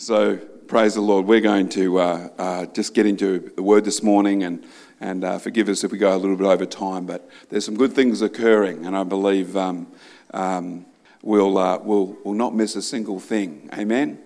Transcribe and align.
So, 0.00 0.36
praise 0.36 0.94
the 0.94 1.00
Lord. 1.00 1.26
We're 1.26 1.40
going 1.40 1.68
to 1.70 1.98
uh, 1.98 2.28
uh, 2.38 2.66
just 2.66 2.94
get 2.94 3.04
into 3.04 3.50
the 3.56 3.64
word 3.64 3.84
this 3.84 4.00
morning 4.00 4.44
and, 4.44 4.64
and 5.00 5.24
uh, 5.24 5.40
forgive 5.40 5.68
us 5.68 5.82
if 5.82 5.90
we 5.90 5.98
go 5.98 6.14
a 6.14 6.16
little 6.16 6.36
bit 6.36 6.46
over 6.46 6.66
time, 6.66 7.04
but 7.04 7.28
there's 7.48 7.64
some 7.64 7.76
good 7.76 7.94
things 7.94 8.22
occurring, 8.22 8.86
and 8.86 8.96
I 8.96 9.02
believe 9.02 9.56
um, 9.56 9.88
um, 10.32 10.86
we'll, 11.20 11.58
uh, 11.58 11.78
we'll, 11.78 12.16
we'll 12.22 12.34
not 12.34 12.54
miss 12.54 12.76
a 12.76 12.80
single 12.80 13.18
thing. 13.18 13.68
Amen? 13.76 14.20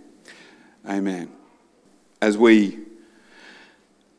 Amen. 0.87 1.31
As, 2.21 2.37
we, 2.37 2.79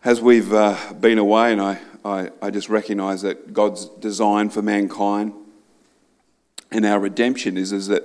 as 0.03 0.19
we've 0.21 0.51
uh, 0.51 0.75
been 0.99 1.19
away, 1.19 1.51
and 1.51 1.61
I, 1.61 1.79
I, 2.03 2.31
I 2.41 2.49
just 2.49 2.67
recognize 2.67 3.21
that 3.21 3.53
God's 3.53 3.85
design 3.85 4.49
for 4.49 4.63
mankind 4.63 5.33
and 6.71 6.83
our 6.83 6.99
redemption 6.99 7.57
is, 7.57 7.71
is 7.71 7.89
that, 7.89 8.03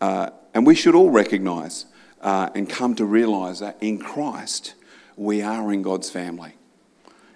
uh, 0.00 0.30
and 0.54 0.64
we 0.64 0.76
should 0.76 0.94
all 0.94 1.10
recognize 1.10 1.86
uh, 2.24 2.48
and 2.54 2.68
come 2.68 2.94
to 2.96 3.04
realize 3.04 3.60
that 3.60 3.76
in 3.80 3.98
Christ 3.98 4.74
we 5.16 5.42
are 5.42 5.72
in 5.72 5.82
God's 5.82 6.10
family. 6.10 6.54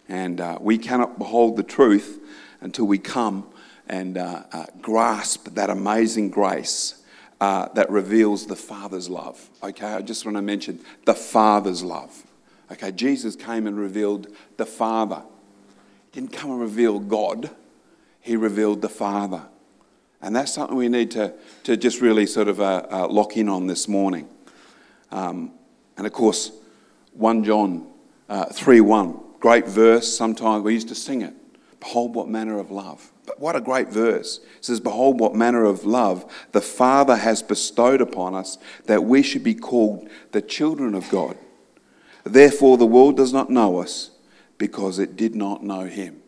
And 0.09 0.41
uh, 0.41 0.59
we 0.61 0.79
cannot 0.79 1.19
behold 1.19 1.57
the 1.57 1.63
truth 1.63 2.21
until 2.61 2.87
we 2.87 2.99
come 2.99 3.47
and 3.87 4.19
uh, 4.19 4.43
uh 4.53 4.67
grasp 4.83 5.49
that 5.55 5.71
amazing 5.71 6.31
grace 6.31 7.03
uh, 7.41 7.69
that 7.75 7.89
reveals 7.91 8.47
the 8.47 8.57
Father's 8.57 9.09
love. 9.09 9.49
Okay, 9.63 9.87
I 9.87 10.03
just 10.03 10.25
want 10.25 10.37
to 10.37 10.43
mention 10.43 10.81
the 11.05 11.15
Father's 11.15 11.85
love. 11.85 12.25
Okay, 12.73 12.91
Jesus 12.91 13.37
came 13.37 13.67
and 13.67 13.79
revealed 13.79 14.29
the 14.57 14.67
Father. 14.67 15.23
He 16.11 16.21
didn't 16.21 16.33
come 16.33 16.51
and 16.51 16.61
reveal 16.61 16.99
God, 16.99 17.51
He 18.21 18.37
revealed 18.37 18.83
the 18.83 18.89
Father. 18.89 19.43
And 20.21 20.35
that's 20.35 20.53
something 20.53 20.77
we 20.77 20.89
need 20.89 21.13
to, 21.13 21.33
to 21.63 21.77
just 21.77 22.01
really 22.01 22.27
sort 22.27 22.49
of 22.49 22.61
uh, 22.61 23.07
lock 23.09 23.37
in 23.37 23.49
on 23.49 23.69
this 23.69 23.87
morning. 23.87 24.29
Um, 25.11 25.53
and 25.97 26.07
of 26.07 26.13
course, 26.13 26.53
1 27.13 27.45
John 27.45 27.87
uh, 28.29 28.47
3 28.47 28.81
1, 28.81 29.21
great 29.41 29.67
verse. 29.67 30.17
Sometimes 30.17 30.63
we 30.63 30.75
used 30.75 30.89
to 30.89 30.95
sing 30.95 31.23
it. 31.23 31.35
Behold, 31.81 32.15
what 32.15 32.29
manner 32.29 32.59
of 32.59 32.71
love. 32.71 33.13
But 33.27 33.41
what 33.41 33.57
a 33.57 33.61
great 33.61 33.89
verse. 33.89 34.39
It 34.59 34.65
says, 34.65 34.81
Behold, 34.81 35.21
what 35.21 35.35
manner 35.35 35.65
of 35.65 35.85
love 35.85 36.31
the 36.53 36.61
Father 36.61 37.17
has 37.17 37.43
bestowed 37.43 38.01
upon 38.01 38.35
us 38.35 38.59
that 38.87 39.05
we 39.05 39.23
should 39.23 39.45
be 39.45 39.55
called 39.55 40.09
the 40.33 40.43
children 40.43 40.95
of 40.95 41.09
God. 41.11 41.37
Therefore, 42.25 42.77
the 42.77 42.87
world 42.87 43.17
does 43.17 43.33
not 43.33 43.51
know 43.51 43.79
us 43.79 44.11
because 44.57 44.99
it 44.99 45.17
did 45.17 45.35
not 45.35 45.63
know 45.63 45.85
Him. 45.85 46.23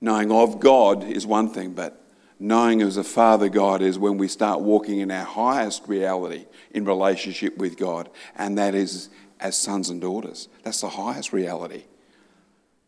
Knowing 0.00 0.30
of 0.30 0.60
God 0.60 1.04
is 1.04 1.26
one 1.26 1.48
thing, 1.48 1.72
but 1.72 2.03
knowing 2.38 2.82
as 2.82 2.96
a 2.96 3.04
Father 3.04 3.48
God 3.48 3.82
is 3.82 3.98
when 3.98 4.18
we 4.18 4.28
start 4.28 4.60
walking 4.60 5.00
in 5.00 5.10
our 5.10 5.24
highest 5.24 5.86
reality 5.86 6.46
in 6.72 6.84
relationship 6.84 7.56
with 7.56 7.76
God, 7.76 8.10
and 8.36 8.58
that 8.58 8.74
is 8.74 9.08
as 9.40 9.56
sons 9.56 9.90
and 9.90 10.00
daughters. 10.00 10.48
That's 10.62 10.80
the 10.80 10.88
highest 10.88 11.32
reality. 11.32 11.84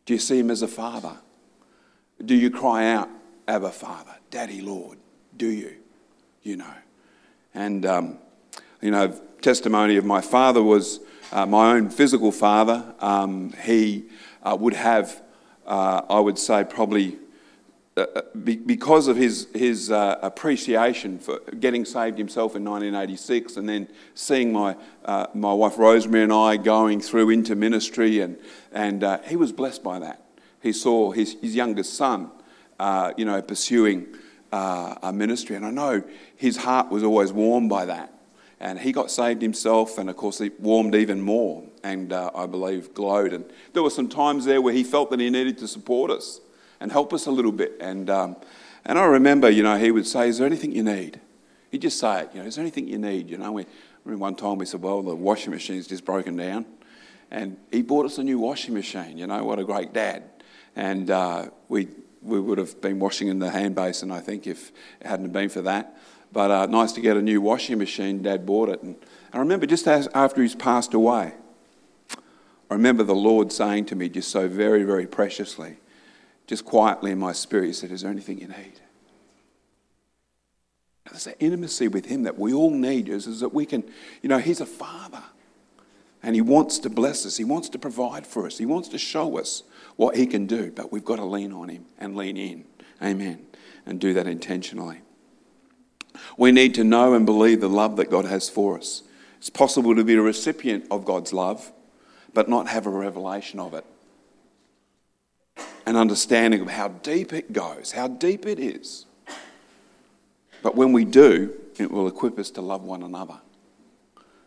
Do 0.05 0.15
you 0.15 0.21
see 0.21 0.39
Him 0.39 0.51
as 0.51 0.63
a 0.63 0.69
Father? 0.69 1.17
Do 2.25 2.35
you 2.35 2.51
cry 2.51 2.93
out, 2.93 3.09
Abba, 3.47 3.71
Father, 3.71 4.15
Daddy, 4.31 4.61
Lord? 4.61 4.99
Do 5.37 5.49
you? 5.49 5.77
You 6.43 6.57
know. 6.57 6.75
And, 7.55 7.85
um, 7.87 8.19
you 8.81 8.91
know, 8.91 9.09
testimony 9.41 9.97
of 9.97 10.05
my 10.05 10.21
father 10.21 10.63
was 10.63 11.01
uh, 11.33 11.47
my 11.47 11.73
own 11.73 11.91
physical 11.91 12.33
father. 12.33 12.95
Um, 13.01 13.53
he 13.65 14.05
uh, 14.43 14.57
would 14.59 14.75
have, 14.75 15.23
uh, 15.67 16.03
I 16.09 16.21
would 16.21 16.39
say, 16.39 16.65
probably 16.65 17.19
uh, 17.99 18.05
uh, 18.15 18.21
because 18.35 19.09
of 19.09 19.17
his, 19.17 19.49
his 19.55 19.91
uh, 19.91 20.19
appreciation 20.21 21.19
for 21.19 21.39
getting 21.59 21.83
saved 21.87 22.19
himself 22.19 22.55
in 22.55 22.63
1986 22.63 23.57
and 23.57 23.67
then 23.67 23.89
seeing 24.15 24.53
my, 24.53 24.77
uh, 25.07 25.27
my 25.33 25.55
wife 25.55 25.79
Rosemary 25.79 26.23
and 26.23 26.31
I 26.31 26.59
going 26.59 27.01
through 27.01 27.31
into 27.31 27.55
ministry, 27.55 28.21
and, 28.21 28.37
and 28.71 29.03
uh, 29.03 29.21
he 29.23 29.37
was 29.37 29.51
blessed 29.51 29.83
by 29.83 29.99
that. 30.01 30.21
He 30.61 30.75
saw 30.75 31.11
his, 31.13 31.39
his 31.41 31.55
youngest 31.55 31.95
son, 31.95 32.31
you 33.17 33.25
know, 33.25 33.41
pursuing 33.41 34.09
a 34.53 35.11
ministry, 35.15 35.57
and 35.57 35.65
I 35.65 35.71
know 35.71 36.03
his 36.37 36.59
heart 36.59 36.91
was 36.91 37.03
always 37.03 37.33
warmed 37.33 37.71
by 37.71 37.87
that. 37.87 38.13
And 38.61 38.79
he 38.79 38.93
got 38.93 39.11
saved 39.11 39.41
himself, 39.41 39.97
and 39.97 40.11
of 40.11 40.17
course, 40.17 40.39
he 40.39 40.51
warmed 40.59 40.95
even 40.95 41.23
more, 41.23 41.63
and 41.83 42.13
I 42.13 42.45
believe 42.45 42.93
glowed. 42.93 43.33
And 43.33 43.47
there 43.73 43.83
were 43.83 43.89
some 43.89 44.09
times 44.09 44.45
there 44.45 44.61
where 44.61 44.75
he 44.75 44.85
felt 44.85 45.11
that 45.13 45.21
he 45.21 45.31
needed 45.31 45.57
to 45.59 45.69
support 45.69 46.11
us 46.11 46.41
and 46.81 46.93
help 46.93 47.13
us 47.13 47.27
a 47.27 47.31
little 47.31 47.53
bit. 47.53 47.77
And, 47.81 48.09
um, 48.11 48.37
and 48.85 48.99
I 48.99 49.05
remember, 49.05 49.51
you 49.51 49.63
know, 49.63 49.79
he 49.79 49.91
would 49.91 50.07
say, 50.07 50.29
Is 50.29 50.39
there 50.39 50.47
anything 50.47 50.73
you 50.73 50.83
need? 50.83 51.21
He'd 51.71 51.83
just 51.83 51.99
say 51.99 52.23
it, 52.23 52.31
you 52.35 52.41
know, 52.41 52.47
Is 52.47 52.57
there 52.57 52.63
anything 52.63 52.89
you 52.89 52.99
need? 52.99 53.31
You 53.31 53.39
know, 53.39 53.53
we, 53.53 53.67
one 54.05 54.35
time 54.35 54.59
we 54.59 54.67
said, 54.67 54.83
Well, 54.83 55.03
the 55.03 55.15
washing 55.15 55.53
machine's 55.53 55.87
just 55.87 56.05
broken 56.05 56.37
down. 56.37 56.67
And 57.31 57.57
he 57.73 57.83
bought 57.83 58.07
us 58.07 58.19
a 58.19 58.23
new 58.23 58.39
washing 58.39 58.75
machine, 58.75 59.19
you 59.19 59.27
know, 59.27 59.43
what 59.45 59.59
a 59.59 59.65
great 59.65 59.93
dad. 59.93 60.23
And 60.77 61.11
uh, 61.11 61.51
we, 61.69 61.89
we 62.23 62.39
would 62.39 62.59
have 62.59 62.81
been 62.81 62.99
washing 62.99 63.29
in 63.29 63.39
the 63.39 63.51
hand 63.51 63.75
basin, 63.75 64.13
I 64.13 64.21
think, 64.21 64.47
if 64.47 64.71
it 65.01 65.07
hadn't 65.07 65.33
been 65.33 65.49
for 65.49 65.63
that. 65.63 65.97
But 66.33 66.51
uh, 66.51 66.67
nice 66.67 66.93
to 66.93 67.01
get 67.01 67.17
a 67.17 67.23
new 67.23 67.41
washing 67.41 67.79
machine. 67.79 68.23
Dad 68.23 68.45
bought 68.45 68.69
it. 68.69 68.83
And 68.83 68.97
I 69.33 69.39
remember 69.39 69.67
just 69.67 69.87
as, 69.87 70.09
after 70.15 70.43
he's 70.43 70.55
passed 70.55 70.95
away, 70.95 71.33
I 72.71 72.75
remember 72.75 73.05
the 73.05 73.15
Lord 73.15 73.53
saying 73.53 73.87
to 73.87 73.97
me 73.97 74.09
just 74.09 74.31
so 74.31 74.49
very, 74.49 74.83
very 74.83 75.07
preciously, 75.07 75.79
just 76.47 76.65
quietly 76.65 77.11
in 77.11 77.19
my 77.19 77.33
spirit, 77.33 77.67
he 77.67 77.73
said, 77.73 77.91
Is 77.91 78.03
there 78.03 78.11
anything 78.11 78.39
you 78.39 78.49
need? 78.49 78.81
There's 81.11 81.25
that 81.25 81.37
intimacy 81.39 81.89
with 81.89 82.07
him 82.07 82.25
that 82.25 82.39
we 82.39 82.53
all 82.53 82.71
need 82.71 83.09
is, 83.09 83.27
is 83.27 83.41
that 83.41 83.55
we 83.55 83.67
can, 83.67 83.85
you 84.23 84.29
know, 84.29 84.39
he's 84.39 84.61
a 84.61 84.67
father. 84.67 85.23
And 86.23 86.35
he 86.35 86.41
wants 86.41 86.81
to 86.81 86.91
bless 86.91 87.25
us. 87.25 87.37
He 87.37 87.45
wants 87.45 87.69
to 87.71 87.79
provide 87.79 88.27
for 88.27 88.47
us. 88.47 88.59
He 88.59 88.67
wants 88.67 88.89
to 88.89 88.99
show 88.99 89.39
us 89.39 89.63
what 89.95 90.17
he 90.17 90.27
can 90.27 90.47
do. 90.47 90.73
But 90.73 90.91
we've 90.91 91.05
got 91.05 91.17
to 91.17 91.25
lean 91.25 91.53
on 91.53 91.69
him 91.69 91.85
and 91.99 92.17
lean 92.17 92.37
in. 92.37 92.65
Amen. 93.01 93.47
And 93.85 94.01
do 94.01 94.13
that 94.15 94.27
intentionally. 94.27 95.03
We 96.37 96.51
need 96.51 96.75
to 96.75 96.85
know 96.85 97.15
and 97.15 97.25
believe 97.25 97.61
the 97.61 97.69
love 97.69 97.97
that 97.97 98.11
God 98.11 98.25
has 98.25 98.49
for 98.49 98.77
us. 98.77 99.03
It's 99.39 99.51
possible 99.51 99.95
to 99.95 100.03
be 100.03 100.15
a 100.15 100.23
recipient 100.23 100.87
of 100.91 101.05
God's 101.05 101.33
love, 101.33 101.71
but 102.35 102.49
not 102.49 102.69
have 102.69 102.87
a 102.87 102.91
revelation 102.91 103.61
of 103.61 103.75
it 103.75 103.85
an 105.87 105.97
understanding 105.97 106.61
of 106.61 106.69
how 106.69 106.89
deep 106.89 107.33
it 107.33 107.53
goes, 107.53 107.93
how 107.93 108.09
deep 108.09 108.45
it 108.45 108.59
is. 108.59 109.07
But 110.63 110.75
when 110.75 110.93
we 110.93 111.05
do, 111.05 111.55
it 111.79 111.91
will 111.91 112.09
equip 112.09 112.39
us 112.39 112.51
to 112.53 112.61
love 112.61 112.83
one 112.83 113.05
another. 113.05 113.41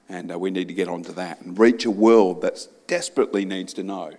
And 0.09 0.31
uh, 0.31 0.39
we 0.39 0.51
need 0.51 0.67
to 0.67 0.73
get 0.73 0.89
onto 0.89 1.13
that 1.13 1.41
and 1.41 1.57
reach 1.57 1.85
a 1.85 1.91
world 1.91 2.41
that 2.41 2.67
desperately 2.87 3.45
needs 3.45 3.73
to 3.73 3.83
know 3.83 4.11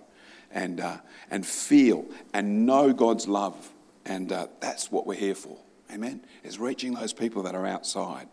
and, 0.49 0.79
uh, 0.79 0.97
and 1.29 1.45
feel 1.45 2.05
and 2.33 2.65
know 2.65 2.91
God's 2.91 3.27
love. 3.27 3.69
And 4.05 4.31
uh, 4.31 4.47
that's 4.59 4.91
what 4.91 5.05
we're 5.05 5.15
here 5.15 5.35
for. 5.35 5.57
Amen? 5.93 6.21
Is 6.43 6.57
reaching 6.57 6.93
those 6.93 7.13
people 7.13 7.43
that 7.43 7.53
are 7.53 7.67
outside. 7.67 8.27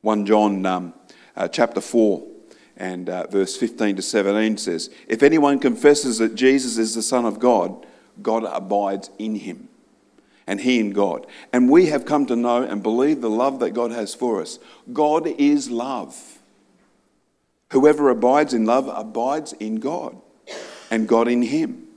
1 0.00 0.26
John 0.26 0.66
um, 0.66 0.94
uh, 1.36 1.46
chapter 1.48 1.80
4 1.80 2.26
and 2.76 3.08
uh, 3.08 3.26
verse 3.28 3.56
15 3.56 3.96
to 3.96 4.02
17 4.02 4.58
says, 4.58 4.90
If 5.08 5.22
anyone 5.22 5.58
confesses 5.58 6.18
that 6.18 6.34
Jesus 6.34 6.76
is 6.78 6.94
the 6.94 7.02
Son 7.02 7.24
of 7.24 7.38
God, 7.38 7.86
God 8.22 8.44
abides 8.44 9.10
in 9.18 9.36
him, 9.36 9.68
and 10.46 10.60
he 10.60 10.78
in 10.78 10.92
God. 10.92 11.26
And 11.52 11.70
we 11.70 11.86
have 11.86 12.04
come 12.04 12.26
to 12.26 12.36
know 12.36 12.62
and 12.62 12.82
believe 12.82 13.20
the 13.20 13.30
love 13.30 13.60
that 13.60 13.70
God 13.70 13.92
has 13.92 14.14
for 14.14 14.40
us. 14.40 14.58
God 14.92 15.26
is 15.26 15.70
love. 15.70 16.38
Whoever 17.72 18.10
abides 18.10 18.54
in 18.54 18.64
love 18.64 18.88
abides 18.92 19.52
in 19.54 19.76
God, 19.76 20.16
and 20.90 21.08
God 21.08 21.28
in 21.28 21.42
him. 21.42 21.88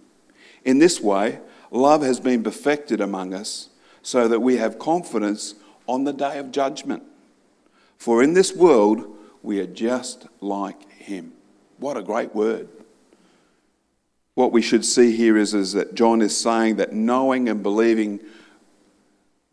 In 0.63 0.79
this 0.79 1.01
way, 1.01 1.39
love 1.71 2.01
has 2.01 2.19
been 2.19 2.43
perfected 2.43 3.01
among 3.01 3.33
us, 3.33 3.69
so 4.01 4.27
that 4.27 4.39
we 4.39 4.57
have 4.57 4.79
confidence 4.79 5.55
on 5.87 6.05
the 6.05 6.13
day 6.13 6.37
of 6.37 6.51
judgment. 6.51 7.03
For 7.97 8.23
in 8.23 8.33
this 8.33 8.55
world, 8.55 9.17
we 9.41 9.59
are 9.59 9.67
just 9.67 10.27
like 10.41 10.91
him. 10.91 11.33
What 11.77 11.97
a 11.97 12.01
great 12.01 12.35
word. 12.35 12.67
What 14.35 14.51
we 14.51 14.61
should 14.61 14.85
see 14.85 15.15
here 15.15 15.37
is, 15.37 15.53
is 15.53 15.73
that 15.73 15.95
John 15.95 16.21
is 16.21 16.35
saying 16.35 16.77
that 16.77 16.93
knowing 16.93 17.49
and 17.49 17.61
believing 17.61 18.19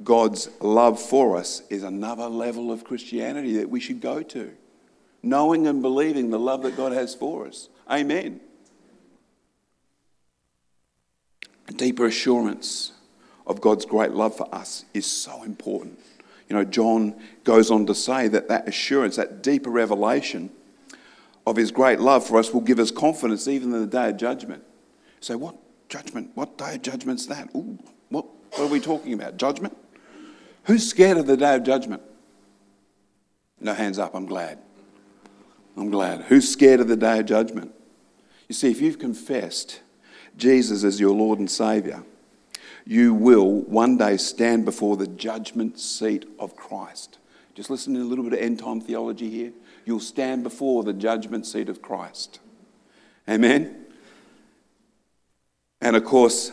God's 0.03 0.49
love 0.61 1.01
for 1.01 1.37
us 1.37 1.63
is 1.71 1.83
another 1.83 2.29
level 2.29 2.71
of 2.71 2.85
Christianity 2.85 3.57
that 3.57 3.71
we 3.71 3.81
should 3.81 4.01
go 4.01 4.23
to. 4.23 4.53
Knowing 5.23 5.67
and 5.67 5.83
believing 5.83 6.31
the 6.31 6.39
love 6.39 6.63
that 6.63 6.77
God 6.77 6.93
has 6.93 7.15
for 7.15 7.47
us. 7.47 7.69
Amen. 7.91 8.41
A 11.69 11.73
deeper 11.73 12.07
assurance 12.07 12.93
of 13.47 13.61
God's 13.61 13.87
great 13.87 14.13
love 14.13 14.37
for 14.37 14.53
us 14.55 14.85
is 14.95 15.07
so 15.07 15.43
important. 15.43 15.99
You 16.49 16.57
know, 16.57 16.65
John 16.65 17.15
goes 17.45 17.71
on 17.71 17.87
to 17.87 17.95
say 17.95 18.29
that 18.29 18.49
that 18.49 18.69
assurance, 18.69 19.17
that 19.17 19.43
deeper 19.43 19.71
revelation 19.71 20.51
of 21.47 21.57
his 21.57 21.71
great 21.71 22.01
love 22.01 22.27
for 22.27 22.39
us 22.39 22.53
will 22.53 22.61
give 22.61 22.79
us 22.79 22.91
confidence 22.91 23.49
even 23.49 23.73
in 23.73 23.81
the 23.81 23.87
day 23.87 24.11
of 24.11 24.17
judgment. 24.17 24.63
say, 25.21 25.35
what 25.35 25.57
judgment? 25.89 26.31
What 26.35 26.59
day 26.59 26.77
of 26.77 26.83
judgment's 26.83 27.27
that? 27.27 27.49
Ooh, 27.55 27.79
what, 28.09 28.27
what 28.53 28.61
are 28.61 28.67
we 28.67 28.81
talking 28.81 29.13
about? 29.13 29.37
Judgment? 29.37 29.77
Who's 30.65 30.89
scared 30.89 31.19
of 31.19 31.27
the 31.27 31.37
day 31.37 31.55
of 31.55 31.63
judgment? 31.63 32.03
No 33.61 33.75
hands 33.75 33.99
up, 33.99 34.15
I'm 34.15 34.27
glad. 34.27 34.59
I'm 35.77 35.91
glad. 35.91 36.23
Who's 36.23 36.49
scared 36.49 36.81
of 36.81 36.89
the 36.89 36.97
day 36.97 37.21
of 37.21 37.27
judgment? 37.27 37.73
You 38.49 38.55
see, 38.55 38.71
if 38.71 38.81
you've 38.81 38.99
confessed 38.99 39.81
Jesus 40.37 40.85
as 40.85 41.01
your 41.01 41.15
Lord 41.15 41.39
and 41.39 41.51
Saviour, 41.51 42.05
you 42.87 43.13
will 43.13 43.63
one 43.63 43.97
day 43.97 44.17
stand 44.17 44.65
before 44.65 44.97
the 44.97 45.09
judgment 45.09 45.79
seat 45.79 46.25
of 46.39 46.55
Christ. 46.55 47.19
Just 47.55 47.69
listen 47.69 47.95
to 47.95 48.01
a 48.01 48.05
little 48.05 48.23
bit 48.23 48.35
of 48.35 48.39
end 48.39 48.61
time 48.61 48.81
theology 48.81 49.29
here. 49.29 49.53
You'll 49.85 49.99
stand 49.99 50.45
before 50.45 50.85
the 50.85 50.93
judgment 50.93 51.47
seat 51.47 51.69
of 51.69 51.83
Christ. 51.83 52.39
Amen? 53.29 53.87
And 55.81 55.97
of 55.97 56.05
course, 56.05 56.53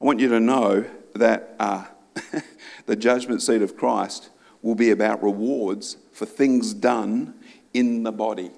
I 0.00 0.04
want 0.04 0.18
you 0.20 0.28
to 0.28 0.40
know 0.40 0.84
that 1.14 1.54
uh, 1.60 1.84
the 2.86 2.96
judgment 2.96 3.40
seat 3.40 3.62
of 3.62 3.76
Christ 3.76 4.30
will 4.62 4.74
be 4.74 4.90
about 4.90 5.22
rewards 5.22 5.96
for 6.12 6.26
things 6.26 6.74
done 6.74 7.34
in 7.72 8.02
the 8.02 8.12
body 8.12 8.50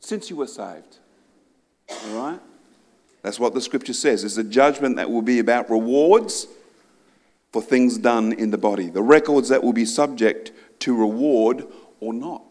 since 0.00 0.28
you 0.28 0.36
were 0.36 0.46
saved. 0.46 0.98
All 1.88 2.30
right? 2.30 2.40
That's 3.22 3.38
what 3.38 3.54
the 3.54 3.60
scripture 3.60 3.92
says. 3.92 4.24
It's 4.24 4.36
a 4.36 4.44
judgment 4.44 4.96
that 4.96 5.10
will 5.10 5.22
be 5.22 5.38
about 5.38 5.70
rewards 5.70 6.48
for 7.52 7.62
things 7.62 7.98
done 7.98 8.32
in 8.32 8.50
the 8.50 8.58
body. 8.58 8.88
The 8.88 9.02
records 9.02 9.48
that 9.50 9.62
will 9.62 9.72
be 9.72 9.84
subject 9.84 10.52
to 10.80 10.96
reward 10.96 11.64
or 12.00 12.12
not. 12.12 12.42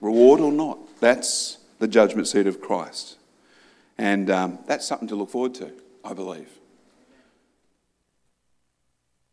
Reward 0.00 0.40
or 0.40 0.50
not. 0.50 0.78
That's 1.00 1.58
the 1.78 1.86
judgment 1.86 2.26
seat 2.26 2.46
of 2.46 2.60
Christ. 2.60 3.16
And 3.98 4.30
um, 4.30 4.58
that's 4.66 4.86
something 4.86 5.08
to 5.08 5.14
look 5.14 5.30
forward 5.30 5.54
to, 5.56 5.72
I 6.04 6.12
believe. 6.12 6.48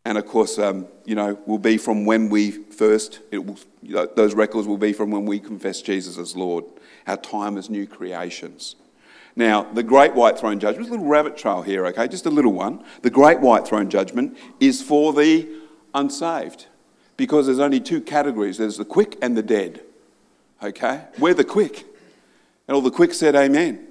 And 0.06 0.18
of 0.18 0.28
course, 0.28 0.60
um, 0.60 0.88
you 1.06 1.16
know, 1.16 1.40
will 1.46 1.60
be 1.60 1.78
from 1.78 2.06
when 2.06 2.30
we 2.30 2.52
first, 2.52 3.22
will, 3.32 3.58
you 3.82 3.96
know, 3.96 4.06
those 4.06 4.34
records 4.34 4.68
will 4.68 4.78
be 4.78 4.94
from 4.94 5.12
when 5.12 5.26
we 5.26 5.40
confess 5.40 5.82
Jesus 5.82 6.18
as 6.18 6.36
Lord, 6.36 6.66
our 7.08 7.18
time 7.18 7.58
as 7.58 7.70
new 7.70 7.88
creations. 7.88 8.76
Now, 9.36 9.64
the 9.64 9.84
Great 9.84 10.14
White 10.14 10.38
Throne 10.38 10.60
Judgment, 10.60 10.90
a 10.90 10.92
little 10.92 11.08
rabbit 11.08 11.38
trail 11.38 11.64
here, 11.64 11.86
okay, 11.88 12.08
just 12.08 12.26
a 12.26 12.30
little 12.30 12.54
one. 12.54 12.84
The 13.02 13.10
Great 13.10 13.40
White 13.40 13.68
Throne 13.68 13.90
Judgment 13.90 14.38
is 14.60 14.82
for 14.82 15.12
the 15.12 15.48
unsaved 15.94 16.68
because 17.18 17.48
there's 17.48 17.60
only 17.60 17.80
two 17.80 18.02
categories 18.02 18.58
there's 18.58 18.78
the 18.78 18.86
quick 18.86 19.18
and 19.22 19.36
the 19.36 19.44
dead, 19.44 19.82
okay? 20.62 21.06
We're 21.18 21.34
the 21.34 21.44
quick. 21.44 21.86
And 22.68 22.76
all 22.76 22.82
the 22.82 22.92
quick 22.92 23.14
said, 23.14 23.36
Amen. 23.36 23.88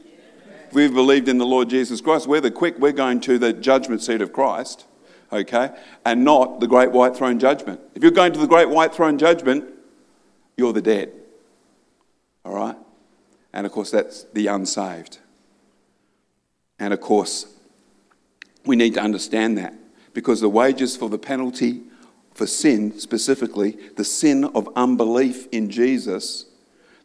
We've 0.73 0.95
believed 0.95 1.29
in 1.29 1.39
the 1.39 1.47
Lord 1.47 1.69
Jesus 1.69 2.01
Christ, 2.01 2.27
we're 2.27 2.41
the 2.41 2.51
quick, 2.51 2.79
we're 2.79 2.93
going 2.93 3.21
to 3.23 3.39
the 3.39 3.53
judgment 3.53 4.03
seat 4.03 4.23
of 4.23 4.33
Christ 4.33 4.87
okay, 5.33 5.71
and 6.05 6.25
not 6.25 6.61
the 6.61 6.67
great 6.67 6.93
white 6.93 7.17
throne 7.17 7.39
judgment. 7.39 7.81
If 7.95 8.03
you're 8.03 8.13
going 8.13 8.33
to 8.33 8.39
the 8.39 8.47
great 8.47 8.69
white 8.69 8.95
throne 8.95 9.19
judgment, 9.19 9.65
you're 10.57 10.73
the 10.73 10.83
dead. 10.83 11.13
All 12.45 12.55
right? 12.55 12.77
And 13.53 13.67
of 13.67 13.73
course, 13.73 13.91
that's 13.91 14.25
the 14.33 14.49
unsaved. 14.49 15.19
And 16.83 16.93
of 16.93 17.01
course, 17.01 17.47
we 18.67 18.75
need 18.75 18.95
to 18.95 19.01
understand 19.01 19.57
that 19.57 19.73
because 20.15 20.41
the 20.41 20.49
wages 20.49 20.97
for 20.97 21.09
the 21.09 21.17
penalty 21.17 21.83
for 22.35 22.45
sin, 22.45 22.99
specifically 22.99 23.79
the 23.97 24.05
sin 24.05 24.45
of 24.47 24.69
unbelief 24.75 25.47
in 25.53 25.71
Jesus, 25.71 26.47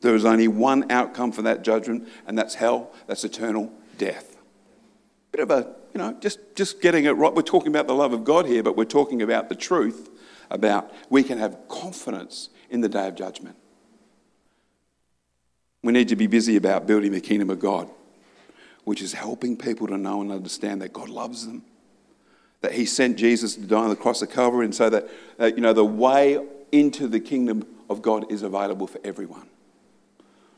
there 0.01 0.15
is 0.15 0.25
only 0.25 0.47
one 0.47 0.91
outcome 0.91 1.31
for 1.31 1.43
that 1.43 1.61
judgment, 1.61 2.07
and 2.25 2.35
that's 2.35 2.55
hell, 2.55 2.91
that's 3.05 3.23
eternal 3.23 3.71
death. 3.99 4.37
Bit 5.31 5.41
of 5.41 5.51
a 5.51 5.75
you 5.93 5.99
know, 5.99 6.17
just, 6.21 6.39
just 6.55 6.81
getting 6.81 7.05
it 7.05 7.11
right. 7.11 7.31
We're 7.33 7.43
talking 7.43 7.69
about 7.69 7.85
the 7.85 7.93
love 7.93 8.13
of 8.13 8.23
God 8.23 8.47
here, 8.47 8.63
but 8.63 8.75
we're 8.75 8.85
talking 8.85 9.21
about 9.21 9.47
the 9.47 9.55
truth 9.55 10.09
about 10.49 10.91
we 11.11 11.21
can 11.21 11.37
have 11.37 11.55
confidence 11.67 12.49
in 12.71 12.81
the 12.81 12.89
day 12.89 13.07
of 13.07 13.13
judgment. 13.13 13.57
We 15.83 15.93
need 15.93 16.07
to 16.07 16.15
be 16.15 16.25
busy 16.25 16.55
about 16.55 16.87
building 16.87 17.11
the 17.11 17.21
kingdom 17.21 17.51
of 17.51 17.59
God, 17.59 17.91
which 18.87 19.01
is 19.01 19.11
helping 19.11 19.57
people 19.57 19.85
to 19.85 19.97
know 19.97 20.21
and 20.21 20.31
understand 20.31 20.81
that 20.81 20.93
God 20.93 21.09
loves 21.09 21.45
them, 21.45 21.61
that 22.61 22.71
He 22.71 22.85
sent 22.85 23.17
Jesus 23.17 23.55
to 23.55 23.61
die 23.65 23.83
on 23.83 23.89
the 23.89 23.97
cross 23.97 24.21
of 24.21 24.31
Calvary, 24.31 24.63
and 24.63 24.73
so 24.73 24.89
that, 24.89 25.09
that 25.35 25.57
you 25.57 25.61
know 25.61 25.73
the 25.73 25.83
way 25.83 26.41
into 26.71 27.09
the 27.09 27.19
kingdom 27.19 27.67
of 27.89 28.01
God 28.01 28.31
is 28.31 28.43
available 28.43 28.87
for 28.87 29.01
everyone. 29.03 29.49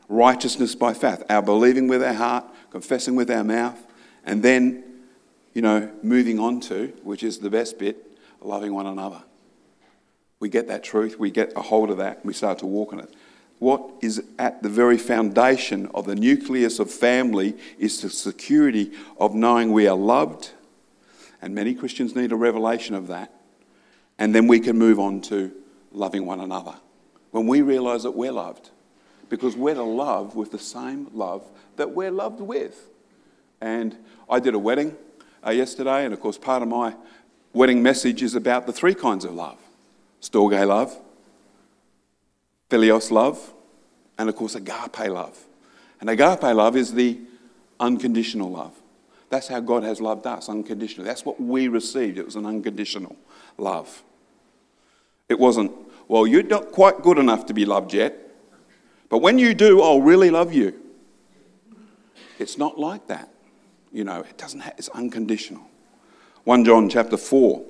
Righteousness 0.08 0.76
by 0.76 0.94
faith, 0.94 1.24
our 1.28 1.42
believing 1.42 1.88
with 1.88 2.04
our 2.04 2.14
heart, 2.14 2.44
confessing 2.70 3.16
with 3.16 3.32
our 3.32 3.42
mouth, 3.42 3.84
and 4.24 4.44
then 4.44 4.84
you 5.52 5.62
know, 5.62 5.90
moving 6.04 6.38
on 6.38 6.60
to, 6.60 6.92
which 7.02 7.24
is 7.24 7.40
the 7.40 7.50
best 7.50 7.80
bit, 7.80 8.16
loving 8.40 8.72
one 8.72 8.86
another. 8.86 9.24
We 10.38 10.50
get 10.50 10.68
that 10.68 10.84
truth, 10.84 11.18
we 11.18 11.32
get 11.32 11.52
a 11.56 11.62
hold 11.62 11.90
of 11.90 11.96
that, 11.96 12.18
and 12.18 12.26
we 12.26 12.32
start 12.32 12.60
to 12.60 12.66
walk 12.66 12.92
in 12.92 13.00
it. 13.00 13.12
What 13.60 13.90
is 14.00 14.22
at 14.38 14.62
the 14.62 14.70
very 14.70 14.96
foundation 14.96 15.86
of 15.94 16.06
the 16.06 16.14
nucleus 16.14 16.78
of 16.78 16.90
family 16.90 17.56
is 17.78 18.00
the 18.00 18.08
security 18.08 18.92
of 19.18 19.34
knowing 19.34 19.72
we 19.72 19.86
are 19.86 19.96
loved, 19.96 20.52
and 21.42 21.54
many 21.54 21.74
Christians 21.74 22.16
need 22.16 22.32
a 22.32 22.36
revelation 22.36 22.94
of 22.94 23.06
that. 23.08 23.32
And 24.18 24.34
then 24.34 24.46
we 24.46 24.60
can 24.60 24.78
move 24.78 24.98
on 24.98 25.20
to 25.22 25.52
loving 25.92 26.24
one 26.24 26.40
another. 26.40 26.74
When 27.32 27.46
we 27.46 27.60
realize 27.60 28.02
that 28.04 28.12
we're 28.12 28.32
loved, 28.32 28.70
because 29.28 29.56
we're 29.56 29.74
to 29.74 29.82
love 29.82 30.34
with 30.36 30.52
the 30.52 30.58
same 30.58 31.08
love 31.12 31.46
that 31.76 31.90
we're 31.90 32.10
loved 32.10 32.40
with. 32.40 32.88
And 33.60 33.94
I 34.28 34.40
did 34.40 34.54
a 34.54 34.58
wedding 34.58 34.96
uh, 35.46 35.50
yesterday, 35.50 36.06
and 36.06 36.14
of 36.14 36.20
course, 36.20 36.38
part 36.38 36.62
of 36.62 36.68
my 36.68 36.96
wedding 37.52 37.82
message 37.82 38.22
is 38.22 38.34
about 38.34 38.66
the 38.66 38.72
three 38.72 38.94
kinds 38.94 39.26
of 39.26 39.34
love 39.34 39.58
storge 40.22 40.66
love, 40.66 40.98
philios 42.70 43.10
love, 43.10 43.52
and 44.16 44.28
of 44.28 44.36
course, 44.36 44.54
agape 44.54 45.10
love. 45.10 45.38
And 46.00 46.08
agape 46.08 46.42
love 46.42 46.76
is 46.76 46.94
the 46.94 47.18
unconditional 47.78 48.50
love. 48.50 48.74
That's 49.28 49.48
how 49.48 49.60
God 49.60 49.82
has 49.84 50.00
loved 50.00 50.26
us, 50.26 50.48
unconditionally. 50.48 51.06
That's 51.06 51.24
what 51.24 51.40
we 51.40 51.68
received. 51.68 52.18
It 52.18 52.24
was 52.24 52.36
an 52.36 52.46
unconditional 52.46 53.16
love. 53.58 54.02
It 55.28 55.38
wasn't, 55.38 55.72
well, 56.08 56.26
you're 56.26 56.42
not 56.42 56.72
quite 56.72 57.02
good 57.02 57.18
enough 57.18 57.46
to 57.46 57.54
be 57.54 57.64
loved 57.64 57.92
yet, 57.92 58.16
but 59.08 59.18
when 59.18 59.38
you 59.38 59.54
do, 59.54 59.82
I'll 59.82 60.00
really 60.00 60.30
love 60.30 60.52
you. 60.52 60.74
It's 62.38 62.56
not 62.56 62.78
like 62.78 63.06
that. 63.08 63.28
You 63.92 64.04
know, 64.04 64.20
it 64.20 64.38
doesn't 64.38 64.60
have, 64.60 64.74
it's 64.78 64.88
unconditional. 64.90 65.62
1 66.44 66.64
John 66.64 66.88
chapter 66.88 67.16
4 67.16 67.64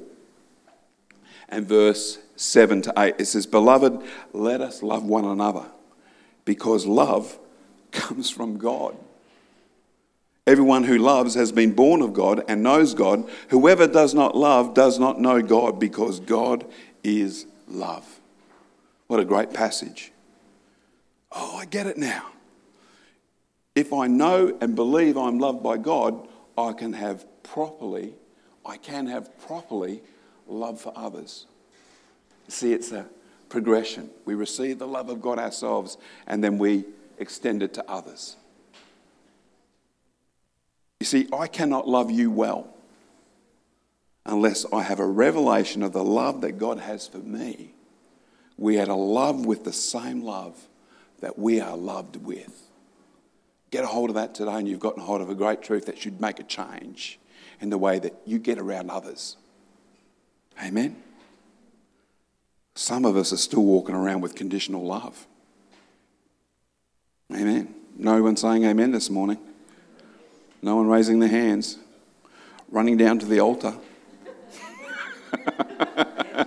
and 1.49 1.67
verse 1.67 2.19
7 2.41 2.81
to 2.83 2.93
8, 2.97 3.17
it 3.19 3.27
says, 3.27 3.47
Beloved, 3.47 4.01
let 4.33 4.63
us 4.63 4.83
love 4.83 5.05
one 5.05 5.27
another 5.27 5.67
because 6.47 6.87
love 6.87 7.39
comes 7.93 8.31
from 8.31 8.57
God. 8.57 8.97
Everyone 10.47 10.85
who 10.85 10.97
loves 10.97 11.35
has 11.35 11.53
been 11.53 11.73
born 11.75 12.01
of 12.01 12.15
God 12.15 12.43
and 12.49 12.63
knows 12.63 12.95
God. 12.95 13.29
Whoever 13.51 13.87
does 13.87 14.15
not 14.15 14.35
love 14.35 14.73
does 14.73 14.99
not 14.99 15.21
know 15.21 15.43
God 15.43 15.79
because 15.79 16.19
God 16.19 16.65
is 17.05 17.45
love. 17.69 18.21
What 19.07 19.21
a 19.21 19.25
great 19.25 19.53
passage. 19.53 20.11
Oh, 21.31 21.57
I 21.57 21.67
get 21.67 21.87
it 21.87 21.99
now. 21.99 22.27
If 23.75 23.93
I 23.93 24.07
know 24.07 24.57
and 24.63 24.75
believe 24.75 25.19
I'm 25.19 25.39
loved 25.39 25.63
by 25.63 25.77
God, 25.77 26.27
I 26.57 26.73
can 26.73 26.95
have 26.95 27.27
properly, 27.43 28.15
I 28.65 28.79
can 28.79 29.09
have 29.09 29.39
properly 29.41 30.03
love 30.49 30.81
for 30.81 30.95
others. 30.97 31.47
See, 32.51 32.73
it's 32.73 32.93
a 32.93 33.07
progression. 33.49 34.11
We 34.25 34.35
receive 34.35 34.79
the 34.79 34.87
love 34.87 35.09
of 35.09 35.23
God 35.23 35.39
ourselves 35.39 35.97
and 36.27 36.43
then 36.43 36.59
we 36.59 36.85
extend 37.19 37.63
it 37.63 37.75
to 37.75 37.91
others. 37.91 38.37
You 41.01 41.07
see, 41.07 41.29
I 41.33 41.47
cannot 41.47 41.89
love 41.89 42.11
you 42.11 42.31
well 42.31 42.69
unless 44.27 44.67
I 44.73 44.83
have 44.83 45.01
a 45.01 45.07
revelation 45.07 45.83
of 45.83 45.93
the 45.93 46.05
love 46.05 46.41
that 46.43 46.53
God 46.53 46.79
has 46.79 47.07
for 47.07 47.19
me. 47.19 47.73
We 48.59 48.79
are 48.79 48.87
to 48.87 48.95
love 48.95 49.47
with 49.47 49.65
the 49.65 49.73
same 49.73 50.23
love 50.23 50.69
that 51.21 51.39
we 51.39 51.61
are 51.61 51.77
loved 51.77 52.17
with. 52.17 52.67
Get 53.71 53.85
a 53.85 53.87
hold 53.87 54.11
of 54.11 54.17
that 54.17 54.35
today, 54.35 54.53
and 54.53 54.69
you've 54.69 54.81
gotten 54.81 55.03
hold 55.03 55.21
of 55.21 55.31
a 55.31 55.35
great 55.35 55.63
truth 55.63 55.87
that 55.87 55.99
should 55.99 56.21
make 56.21 56.41
a 56.41 56.43
change 56.43 57.19
in 57.61 57.71
the 57.71 57.79
way 57.79 57.99
that 57.99 58.15
you 58.27 58.39
get 58.39 58.59
around 58.59 58.91
others. 58.91 59.37
Amen? 60.63 60.97
Some 62.81 63.05
of 63.05 63.15
us 63.15 63.31
are 63.31 63.37
still 63.37 63.63
walking 63.63 63.95
around 63.95 64.23
with 64.23 64.35
conditional 64.35 64.87
love. 64.87 65.27
Amen. 67.31 67.75
No 67.95 68.23
one 68.23 68.39
saying 68.39 68.65
amen 68.65 68.91
this 68.91 69.11
morning. 69.11 69.37
No 70.63 70.77
one 70.77 70.89
raising 70.89 71.19
their 71.19 71.29
hands, 71.29 71.77
running 72.71 72.97
down 72.97 73.19
to 73.19 73.27
the 73.27 73.39
altar. 73.39 73.75
I 75.35 76.47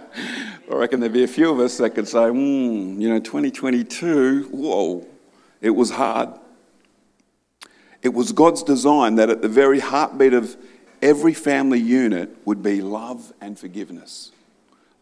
reckon 0.70 1.02
there'd 1.02 1.14
be 1.14 1.24
a 1.24 1.28
few 1.28 1.52
of 1.52 1.60
us 1.60 1.78
that 1.78 1.92
could 1.92 2.08
say, 2.08 2.18
mm, 2.18 3.00
you 3.00 3.10
know, 3.10 3.20
2022, 3.20 4.46
whoa, 4.46 5.06
it 5.62 5.70
was 5.70 5.92
hard. 5.92 6.30
It 8.02 8.12
was 8.12 8.32
God's 8.32 8.64
design 8.64 9.18
that 9.18 9.30
at 9.30 9.44
the 9.44 9.50
very 9.50 9.82
heartbeat 9.82 10.34
of 10.34 10.58
every 11.00 11.36
family 11.36 11.80
unit 11.80 12.36
would 12.44 12.64
be 12.64 12.82
love 12.82 13.34
and 13.40 13.60
forgiveness. 13.60 14.32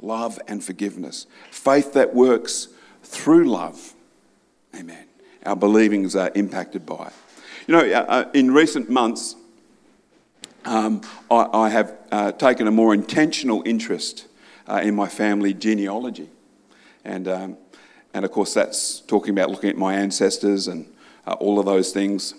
Love 0.02 0.40
and 0.48 0.64
forgiveness. 0.64 1.28
Faith 1.52 1.94
that 1.94 2.14
works 2.14 2.70
through 3.04 3.46
love. 3.46 3.94
Amen. 4.76 5.06
Our 5.46 5.56
believings 5.56 6.16
are 6.16 6.32
impacted 6.36 6.86
by 6.86 7.08
it. 7.08 7.14
You 7.68 7.76
know, 7.76 7.86
uh, 7.86 8.06
uh, 8.08 8.30
in 8.34 8.52
recent 8.52 8.90
months, 8.90 9.36
um, 10.66 11.02
I, 11.30 11.48
I, 11.54 11.70
have 11.70 11.98
uh, 12.12 12.32
taken 12.32 12.68
a 12.68 12.72
more 12.72 12.94
intentional 12.94 13.64
interest 13.66 14.28
uh, 14.68 14.82
in 14.84 14.96
my 14.96 15.08
family 15.08 15.54
genealogy. 15.54 16.30
And, 17.04 17.28
um, 17.28 17.58
and 18.14 18.26
of 18.26 18.32
course, 18.32 18.54
that's 18.54 19.00
talking 19.02 19.32
about 19.32 19.50
looking 19.50 19.70
at 19.70 19.78
my 19.78 19.96
ancestors 19.96 20.68
and 20.68 20.92
uh, 21.26 21.34
all 21.34 21.60
of 21.60 21.66
those 21.66 21.92
things. 21.92 22.36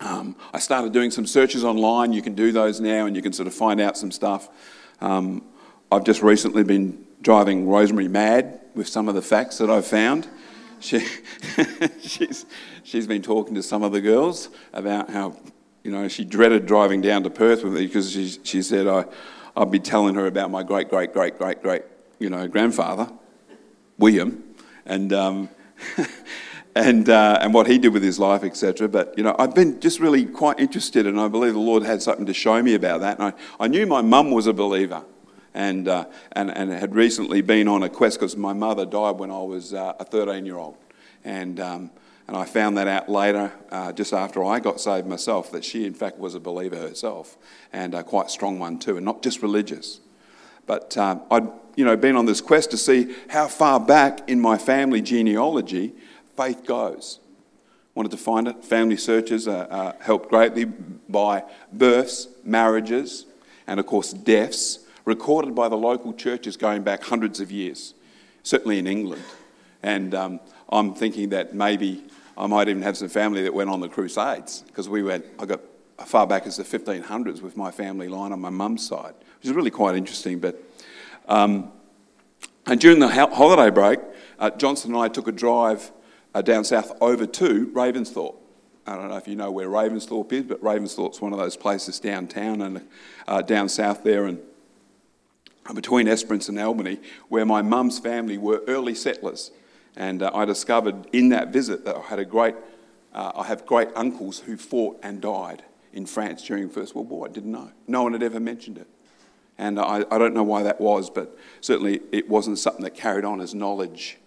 Um, 0.00 0.36
I 0.52 0.58
started 0.58 0.92
doing 0.92 1.10
some 1.10 1.26
searches 1.26 1.64
online. 1.64 2.12
You 2.12 2.22
can 2.22 2.34
do 2.34 2.52
those 2.52 2.80
now 2.80 3.06
and 3.06 3.16
you 3.16 3.22
can 3.22 3.32
sort 3.32 3.46
of 3.46 3.54
find 3.54 3.80
out 3.80 3.96
some 3.96 4.10
stuff. 4.10 4.48
Um, 5.00 5.42
I've 5.90 6.04
just 6.04 6.20
recently 6.20 6.64
been 6.64 7.06
driving 7.22 7.68
Rosemary 7.68 8.08
mad 8.08 8.60
with 8.74 8.88
some 8.88 9.08
of 9.08 9.14
the 9.14 9.22
facts 9.22 9.58
that 9.58 9.70
I've 9.70 9.86
found. 9.86 10.28
She, 10.80 10.98
she's, 12.00 12.44
she's 12.82 13.06
been 13.06 13.22
talking 13.22 13.54
to 13.54 13.62
some 13.62 13.84
of 13.84 13.92
the 13.92 14.00
girls 14.00 14.48
about 14.72 15.10
how, 15.10 15.36
you 15.84 15.92
know, 15.92 16.08
she 16.08 16.24
dreaded 16.24 16.66
driving 16.66 17.00
down 17.00 17.22
to 17.22 17.30
Perth 17.30 17.62
with 17.62 17.74
me 17.74 17.86
because 17.86 18.10
she, 18.10 18.28
she 18.42 18.62
said 18.62 18.88
I, 18.88 19.04
I'd 19.56 19.70
be 19.70 19.78
telling 19.78 20.16
her 20.16 20.26
about 20.26 20.50
my 20.50 20.64
great, 20.64 20.88
great, 20.88 21.12
great, 21.12 21.38
great, 21.38 21.62
great, 21.62 21.82
you 22.18 22.30
know, 22.30 22.48
grandfather, 22.48 23.08
William, 23.96 24.42
and, 24.86 25.12
um, 25.12 25.48
and, 26.74 27.08
uh, 27.08 27.38
and 27.40 27.54
what 27.54 27.68
he 27.68 27.78
did 27.78 27.92
with 27.92 28.02
his 28.02 28.18
life, 28.18 28.42
etc. 28.42 28.88
But, 28.88 29.16
you 29.16 29.22
know, 29.22 29.36
I've 29.38 29.54
been 29.54 29.80
just 29.80 30.00
really 30.00 30.26
quite 30.26 30.58
interested, 30.58 31.06
and 31.06 31.20
I 31.20 31.28
believe 31.28 31.52
the 31.52 31.60
Lord 31.60 31.84
had 31.84 32.02
something 32.02 32.26
to 32.26 32.34
show 32.34 32.60
me 32.60 32.74
about 32.74 33.02
that. 33.02 33.20
And 33.20 33.28
I, 33.28 33.64
I 33.64 33.68
knew 33.68 33.86
my 33.86 34.02
mum 34.02 34.32
was 34.32 34.48
a 34.48 34.52
believer 34.52 35.04
and, 35.56 35.88
uh, 35.88 36.04
and, 36.32 36.50
and 36.50 36.70
had 36.70 36.94
recently 36.94 37.40
been 37.40 37.66
on 37.66 37.82
a 37.82 37.88
quest 37.88 38.20
because 38.20 38.36
my 38.36 38.52
mother 38.52 38.84
died 38.84 39.18
when 39.18 39.30
I 39.30 39.40
was 39.40 39.72
uh, 39.72 39.94
a 39.98 40.04
13 40.04 40.44
year 40.44 40.58
old. 40.58 40.76
And, 41.24 41.58
um, 41.58 41.90
and 42.28 42.36
I 42.36 42.44
found 42.44 42.76
that 42.76 42.86
out 42.86 43.08
later, 43.08 43.52
uh, 43.70 43.92
just 43.92 44.12
after 44.12 44.44
I 44.44 44.60
got 44.60 44.80
saved 44.80 45.06
myself, 45.06 45.50
that 45.52 45.64
she, 45.64 45.86
in 45.86 45.94
fact, 45.94 46.18
was 46.18 46.34
a 46.34 46.40
believer 46.40 46.76
herself 46.76 47.36
and 47.72 47.94
a 47.94 48.04
quite 48.04 48.30
strong 48.30 48.58
one 48.58 48.78
too, 48.78 48.96
and 48.96 49.04
not 49.04 49.22
just 49.22 49.42
religious. 49.42 50.00
But 50.66 50.96
uh, 50.96 51.20
I'd 51.30 51.48
you 51.74 51.84
know, 51.84 51.96
been 51.96 52.16
on 52.16 52.26
this 52.26 52.42
quest 52.42 52.70
to 52.72 52.76
see 52.76 53.14
how 53.28 53.48
far 53.48 53.80
back 53.80 54.28
in 54.28 54.40
my 54.40 54.58
family 54.58 55.00
genealogy 55.00 55.94
faith 56.36 56.66
goes. 56.66 57.18
Wanted 57.94 58.10
to 58.10 58.18
find 58.18 58.46
it. 58.46 58.62
Family 58.62 58.98
searches 58.98 59.48
are, 59.48 59.94
helped 60.00 60.28
greatly 60.28 60.66
by 60.66 61.44
births, 61.72 62.28
marriages, 62.44 63.24
and 63.66 63.80
of 63.80 63.86
course, 63.86 64.12
deaths 64.12 64.80
recorded 65.06 65.54
by 65.54 65.70
the 65.70 65.76
local 65.76 66.12
churches 66.12 66.58
going 66.58 66.82
back 66.82 67.02
hundreds 67.02 67.40
of 67.40 67.50
years, 67.50 67.94
certainly 68.42 68.78
in 68.78 68.86
England. 68.86 69.22
And 69.82 70.14
um, 70.14 70.40
I'm 70.68 70.94
thinking 70.94 71.30
that 71.30 71.54
maybe 71.54 72.04
I 72.36 72.46
might 72.46 72.68
even 72.68 72.82
have 72.82 72.98
some 72.98 73.08
family 73.08 73.42
that 73.44 73.54
went 73.54 73.70
on 73.70 73.80
the 73.80 73.88
Crusades 73.88 74.62
because 74.66 74.88
we 74.88 75.02
went, 75.02 75.24
I 75.38 75.46
got 75.46 75.60
as 75.98 76.08
far 76.08 76.26
back 76.26 76.46
as 76.46 76.56
the 76.58 76.64
1500s 76.64 77.40
with 77.40 77.56
my 77.56 77.70
family 77.70 78.08
line 78.08 78.32
on 78.32 78.40
my 78.40 78.50
mum's 78.50 78.86
side, 78.86 79.14
which 79.38 79.48
is 79.48 79.52
really 79.52 79.70
quite 79.70 79.96
interesting. 79.96 80.40
But 80.40 80.62
um, 81.28 81.72
and 82.66 82.80
during 82.80 82.98
the 82.98 83.08
holiday 83.08 83.70
break, 83.70 84.00
uh, 84.38 84.50
Johnson 84.50 84.92
and 84.92 85.00
I 85.00 85.08
took 85.08 85.28
a 85.28 85.32
drive 85.32 85.92
uh, 86.34 86.42
down 86.42 86.64
south 86.64 86.92
over 87.00 87.26
to 87.26 87.66
Ravensthorpe. 87.68 88.34
I 88.88 88.96
don't 88.96 89.08
know 89.08 89.16
if 89.16 89.26
you 89.26 89.36
know 89.36 89.50
where 89.50 89.68
Ravensthorpe 89.68 90.32
is, 90.32 90.44
but 90.44 90.60
Ravensthorpe's 90.62 91.20
one 91.20 91.32
of 91.32 91.38
those 91.38 91.56
places 91.56 91.98
downtown 92.00 92.60
and 92.62 92.86
uh, 93.26 93.42
down 93.42 93.68
south 93.68 94.02
there. 94.02 94.26
And 94.26 94.40
between 95.74 96.08
Esperance 96.08 96.48
and 96.48 96.58
Albany, 96.58 97.00
where 97.28 97.44
my 97.44 97.62
mum's 97.62 97.98
family 97.98 98.38
were 98.38 98.62
early 98.68 98.94
settlers. 98.94 99.50
And 99.96 100.22
uh, 100.22 100.30
I 100.34 100.44
discovered 100.44 101.06
in 101.12 101.30
that 101.30 101.48
visit 101.52 101.84
that 101.84 101.96
I 101.96 102.00
had 102.02 102.18
a 102.18 102.24
great, 102.24 102.54
uh, 103.12 103.32
I 103.34 103.44
have 103.44 103.66
great 103.66 103.88
uncles 103.96 104.40
who 104.40 104.56
fought 104.56 104.98
and 105.02 105.20
died 105.20 105.64
in 105.92 106.06
France 106.06 106.42
during 106.42 106.68
the 106.68 106.74
First 106.74 106.94
World 106.94 107.08
War. 107.08 107.26
I 107.26 107.32
didn't 107.32 107.52
know. 107.52 107.72
No 107.86 108.02
one 108.02 108.12
had 108.12 108.22
ever 108.22 108.38
mentioned 108.38 108.78
it. 108.78 108.86
And 109.58 109.80
I, 109.80 110.04
I 110.10 110.18
don't 110.18 110.34
know 110.34 110.42
why 110.42 110.62
that 110.64 110.80
was, 110.80 111.08
but 111.08 111.36
certainly 111.62 112.02
it 112.12 112.28
wasn't 112.28 112.58
something 112.58 112.84
that 112.84 112.94
carried 112.94 113.24
on 113.24 113.40
as 113.40 113.54
knowledge. 113.54 114.18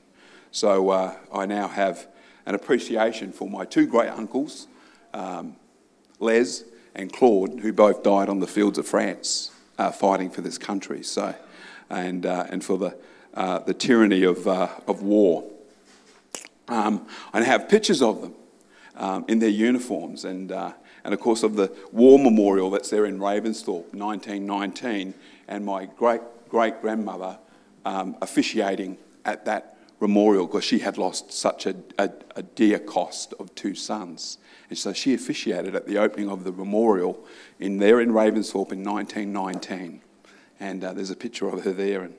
So 0.51 0.89
uh, 0.89 1.15
I 1.31 1.45
now 1.45 1.67
have 1.67 2.07
an 2.47 2.55
appreciation 2.55 3.31
for 3.31 3.47
my 3.47 3.63
two 3.63 3.85
great 3.85 4.09
uncles, 4.09 4.67
um, 5.13 5.55
Les 6.19 6.63
and 6.95 7.13
Claude, 7.13 7.59
who 7.59 7.71
both 7.71 8.01
died 8.01 8.27
on 8.27 8.39
the 8.39 8.47
fields 8.47 8.79
of 8.79 8.87
France 8.87 9.51
uh, 9.79 9.91
fighting 9.91 10.29
for 10.29 10.41
this 10.41 10.57
country. 10.57 11.01
So, 11.01 11.33
and 11.89 12.25
uh, 12.25 12.45
and 12.49 12.63
for 12.63 12.77
the 12.77 12.95
uh, 13.33 13.59
the 13.59 13.73
tyranny 13.73 14.23
of 14.23 14.47
uh, 14.47 14.67
of 14.87 15.01
war. 15.01 15.45
Um, 16.67 17.07
I 17.33 17.41
have 17.41 17.67
pictures 17.67 18.01
of 18.03 18.21
them 18.21 18.35
um, 18.95 19.25
in 19.27 19.39
their 19.39 19.49
uniforms, 19.49 20.25
and 20.25 20.51
and 20.51 21.13
of 21.13 21.19
course 21.19 21.41
of 21.41 21.55
the 21.55 21.75
war 21.91 22.19
memorial 22.19 22.69
that's 22.69 22.89
there 22.89 23.05
in 23.05 23.17
Ravensthorpe, 23.17 23.93
1919, 23.95 25.15
and 25.47 25.65
my 25.65 25.85
great 25.85 26.21
great 26.49 26.81
grandmother 26.81 27.39
um, 27.85 28.15
officiating 28.21 28.97
at 29.25 29.45
that 29.45 29.78
memorial 29.99 30.47
because 30.47 30.63
she 30.63 30.79
had 30.79 30.97
lost 30.97 31.31
such 31.31 31.65
a, 31.65 31.75
a, 31.97 32.09
a, 32.35 32.43
dear 32.43 32.79
cost 32.79 33.33
of 33.39 33.53
two 33.55 33.75
sons. 33.75 34.37
And 34.69 34.77
so 34.77 34.93
she 34.93 35.13
officiated 35.13 35.75
at 35.75 35.87
the 35.87 35.97
opening 35.97 36.29
of 36.29 36.43
the 36.43 36.51
memorial 36.51 37.25
in 37.59 37.77
there 37.77 37.99
in 37.99 38.11
Ravensthorpe 38.11 38.71
in 38.71 38.83
1919. 38.83 40.01
And 40.59 40.83
uh, 40.83 40.93
there's 40.93 41.09
a 41.09 41.15
picture 41.15 41.49
of 41.49 41.63
her 41.63 41.73
there. 41.73 42.03
And 42.03 42.13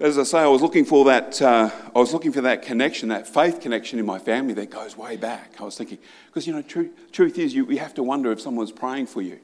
as 0.00 0.18
I 0.18 0.22
say, 0.22 0.38
I 0.38 0.46
was 0.46 0.62
looking 0.62 0.84
for 0.84 1.04
that. 1.06 1.40
Uh, 1.40 1.70
I 1.94 1.98
was 1.98 2.12
looking 2.12 2.32
for 2.32 2.40
that 2.42 2.62
connection, 2.62 3.08
that 3.10 3.26
faith 3.26 3.60
connection 3.60 3.98
in 3.98 4.06
my 4.06 4.18
family 4.18 4.54
that 4.54 4.70
goes 4.70 4.96
way 4.96 5.16
back. 5.16 5.54
I 5.60 5.64
was 5.64 5.76
thinking, 5.76 5.98
because 6.26 6.46
you 6.46 6.52
know, 6.52 6.62
truth, 6.62 6.90
truth 7.12 7.38
is, 7.38 7.54
you, 7.54 7.70
you 7.70 7.78
have 7.78 7.94
to 7.94 8.02
wonder 8.02 8.32
if 8.32 8.40
someone's 8.40 8.72
praying 8.72 9.06
for 9.06 9.22
you, 9.22 9.38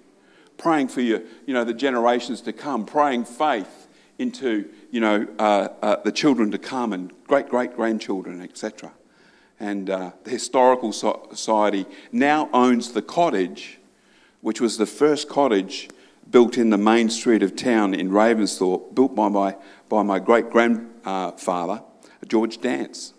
praying 0.56 0.88
for 0.88 1.00
you, 1.00 1.26
you 1.46 1.54
know, 1.54 1.64
the 1.64 1.74
generations 1.74 2.40
to 2.42 2.52
come, 2.52 2.86
praying 2.86 3.24
faith 3.24 3.83
into, 4.18 4.68
you 4.90 5.00
know, 5.00 5.26
uh, 5.38 5.68
uh 5.82 5.96
the 6.04 6.12
children 6.12 6.50
to 6.50 6.58
come 6.58 6.92
and 6.92 7.12
great 7.26 7.48
great 7.48 7.74
grandchildren, 7.74 8.40
etc. 8.40 8.92
And 9.60 9.88
uh, 9.88 10.12
the 10.24 10.30
historical 10.30 10.92
society 10.92 11.86
now 12.12 12.50
owns 12.52 12.92
the 12.92 13.02
cottage 13.02 13.78
which 14.44 14.60
was 14.60 14.76
the 14.76 14.84
first 14.84 15.26
cottage 15.26 15.88
built 16.30 16.58
in 16.58 16.68
the 16.68 16.76
main 16.76 17.08
street 17.08 17.42
of 17.42 17.56
town 17.56 17.94
in 17.94 18.10
Ravensthorpe, 18.10 18.94
built 18.94 19.14
by 19.14 19.30
my, 19.30 19.56
by 19.88 20.02
my 20.02 20.18
great 20.18 20.50
grandfather, 20.50 21.82
George 22.28 22.60
Dance. 22.60 23.14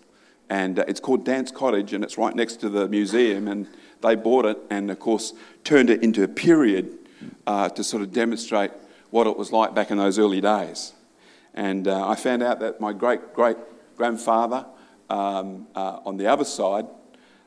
And 0.48 0.78
uh, 0.78 0.84
it's 0.86 1.00
called 1.00 1.24
Dance 1.24 1.50
Cottage, 1.50 1.92
and 1.92 2.04
it's 2.04 2.16
right 2.16 2.32
next 2.32 2.60
to 2.60 2.68
the 2.68 2.86
museum. 2.86 3.48
And 3.48 3.66
they 4.02 4.14
bought 4.14 4.46
it 4.46 4.56
and, 4.70 4.88
of 4.88 5.00
course, 5.00 5.32
turned 5.64 5.90
it 5.90 6.00
into 6.04 6.22
a 6.22 6.28
period 6.28 6.96
uh, 7.44 7.70
to 7.70 7.82
sort 7.82 8.04
of 8.04 8.12
demonstrate 8.12 8.70
what 9.10 9.26
it 9.26 9.36
was 9.36 9.52
like 9.52 9.74
back 9.74 9.90
in 9.90 9.98
those 9.98 10.18
early 10.18 10.40
days. 10.40 10.92
And 11.54 11.88
uh, 11.88 12.08
I 12.08 12.14
found 12.14 12.42
out 12.42 12.60
that 12.60 12.80
my 12.80 12.92
great 12.92 13.34
great 13.34 13.56
grandfather 13.96 14.66
um, 15.08 15.66
uh, 15.74 16.00
on 16.04 16.16
the 16.16 16.26
other 16.26 16.44
side, 16.44 16.86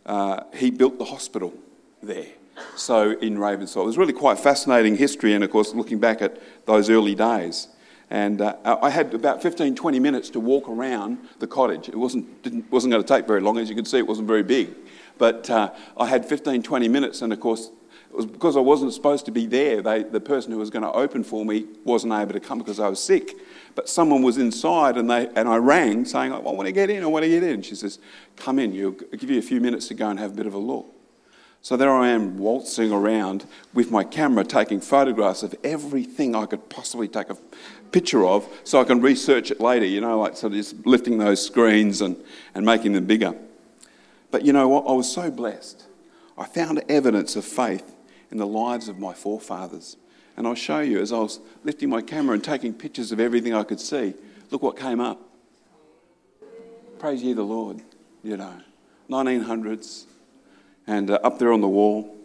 uh, 0.06 0.44
he 0.56 0.72
built 0.72 0.98
the 0.98 1.06
hospital 1.06 1.54
there 2.02 2.28
so 2.76 3.12
in 3.12 3.38
Ravensthorpe. 3.38 3.84
It 3.84 3.88
was 3.88 3.98
really 3.98 4.14
quite 4.14 4.40
fascinating 4.40 4.98
history, 4.98 5.34
and 5.34 5.44
of 5.44 5.52
course, 5.52 5.74
looking 5.74 6.00
back 6.00 6.22
at 6.22 6.42
those 6.66 6.90
early 6.90 7.16
days. 7.16 7.68
And 8.10 8.42
uh, 8.42 8.56
I 8.82 8.90
had 8.90 9.14
about 9.14 9.42
15, 9.42 9.76
20 9.76 10.00
minutes 10.00 10.30
to 10.32 10.40
walk 10.40 10.68
around 10.68 11.20
the 11.40 11.48
cottage. 11.48 11.90
It 11.90 11.96
wasn't, 11.96 12.28
wasn't 12.72 12.92
going 12.92 13.04
to 13.04 13.08
take 13.08 13.28
very 13.28 13.42
long. 13.42 13.60
As 13.60 13.70
you 13.70 13.76
can 13.76 13.86
see, 13.86 14.00
it 14.00 14.08
wasn't 14.08 14.28
very 14.28 14.42
big. 14.42 14.70
But 15.20 15.50
uh, 15.50 15.74
I 15.96 16.08
had 16.08 16.26
15, 16.26 16.64
20 16.64 16.88
minutes, 16.88 17.22
and 17.22 17.32
of 17.32 17.40
course, 17.40 17.70
it 18.10 18.16
was 18.16 18.26
because 18.26 18.58
I 18.58 18.60
wasn't 18.60 18.94
supposed 18.94 19.26
to 19.26 19.32
be 19.32 19.46
there. 19.46 19.82
They, 19.82 20.04
the 20.04 20.20
person 20.20 20.52
who 20.52 20.58
was 20.58 20.72
going 20.72 20.82
to 20.82 20.92
open 20.92 21.24
for 21.24 21.46
me 21.46 21.68
wasn't 21.84 22.14
able 22.14 22.34
to 22.34 22.40
come 22.40 22.58
because 22.58 22.80
I 22.80 22.90
was 22.90 23.02
sick. 23.02 23.36
But 23.76 23.88
someone 23.88 24.24
was 24.24 24.38
inside, 24.38 24.98
and, 24.98 25.10
they, 25.10 25.28
and 25.36 25.48
I 25.48 25.58
rang 25.58 26.06
saying, 26.06 26.34
I 26.34 26.40
want 26.40 26.66
to 26.66 26.72
get 26.72 26.90
in, 26.90 27.04
I 27.04 27.06
want 27.06 27.24
to 27.24 27.30
get 27.30 27.44
in. 27.44 27.62
She 27.62 27.76
says, 27.76 28.00
Come 28.36 28.58
in, 28.58 28.72
I'll 28.84 28.92
give 28.92 29.30
you 29.30 29.38
a 29.38 29.44
few 29.44 29.62
minutes 29.62 29.88
to 29.90 29.94
go 29.94 30.10
and 30.10 30.20
have 30.20 30.32
a 30.32 30.36
bit 30.36 30.48
of 30.48 30.56
a 30.56 30.58
look. 30.58 30.88
So 31.62 31.76
there 31.78 31.92
I 31.92 32.10
am 32.10 32.38
waltzing 32.38 32.92
around 32.92 33.46
with 33.74 33.92
my 33.92 34.04
camera 34.04 34.44
taking 34.44 34.80
photographs 34.80 35.44
of 35.44 35.54
everything 35.64 36.36
I 36.36 36.46
could 36.46 36.70
possibly 36.70 37.08
take 37.08 37.30
a 37.30 37.38
picture 37.92 38.26
of 38.26 38.48
so 38.64 38.80
I 38.80 38.86
can 38.86 39.02
research 39.02 39.52
it 39.52 39.60
later, 39.60 39.86
you 39.86 40.00
know, 40.02 40.20
like 40.20 40.38
so 40.38 40.50
just 40.50 40.86
lifting 40.86 41.18
those 41.18 41.46
screens 41.46 42.02
and, 42.02 42.16
and 42.56 42.66
making 42.66 42.94
them 42.94 43.06
bigger. 43.06 43.36
But 44.32 44.46
you 44.46 44.54
know 44.54 44.68
what? 44.68 44.88
I 44.88 44.94
was 44.94 45.12
so 45.12 45.30
blessed. 45.30 45.86
I 46.38 46.46
found 46.46 46.82
evidence 46.88 47.36
of 47.36 47.44
faith 47.44 47.96
in 48.32 48.38
the 48.38 48.48
lives 48.48 48.88
of 48.88 49.00
my 49.00 49.14
forefathers. 49.14 49.98
And 50.38 50.48
I'll 50.48 50.56
show 50.56 50.80
you 50.80 51.00
as 51.00 51.12
I 51.12 51.20
was 51.20 51.40
lifting 51.64 51.90
my 51.90 52.02
camera 52.02 52.34
and 52.34 52.44
taking 52.44 52.74
pictures 52.74 53.12
of 53.12 53.20
everything 53.20 53.54
I 53.54 53.64
could 53.64 53.80
see. 53.80 54.14
Look 54.52 54.64
what 54.64 54.78
came 54.78 55.00
up. 55.00 55.20
Praise 56.98 57.22
ye 57.22 57.34
the 57.34 57.44
Lord, 57.44 57.82
you 58.24 58.38
know. 58.38 58.62
1900s, 59.10 60.06
and 60.86 61.10
uh, 61.10 61.20
up 61.24 61.40
there 61.40 61.52
on 61.52 61.62
the 61.62 61.68
wall. 61.68 62.16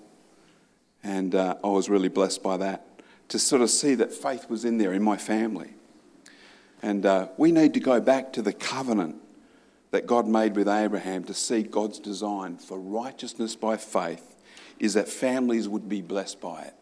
And 1.02 1.34
uh, 1.34 1.56
I 1.62 1.68
was 1.68 1.88
really 1.88 2.08
blessed 2.08 2.42
by 2.42 2.56
that 2.58 2.86
to 3.28 3.38
sort 3.38 3.62
of 3.62 3.70
see 3.70 3.94
that 3.94 4.12
faith 4.12 4.48
was 4.48 4.64
in 4.64 4.78
there 4.78 4.92
in 4.92 5.02
my 5.02 5.16
family. 5.16 5.74
And 6.82 7.06
uh, 7.06 7.28
we 7.36 7.52
need 7.52 7.74
to 7.74 7.80
go 7.80 8.00
back 8.00 8.32
to 8.34 8.42
the 8.42 8.52
covenant 8.52 9.16
that 9.90 10.06
God 10.06 10.26
made 10.26 10.56
with 10.56 10.68
Abraham 10.68 11.24
to 11.24 11.34
see 11.34 11.62
God's 11.62 11.98
design 11.98 12.58
for 12.58 12.78
righteousness 12.78 13.56
by 13.56 13.76
faith 13.76 14.33
is 14.78 14.94
that 14.94 15.08
families 15.08 15.68
would 15.68 15.88
be 15.88 16.02
blessed 16.02 16.40
by 16.40 16.62
it. 16.62 16.74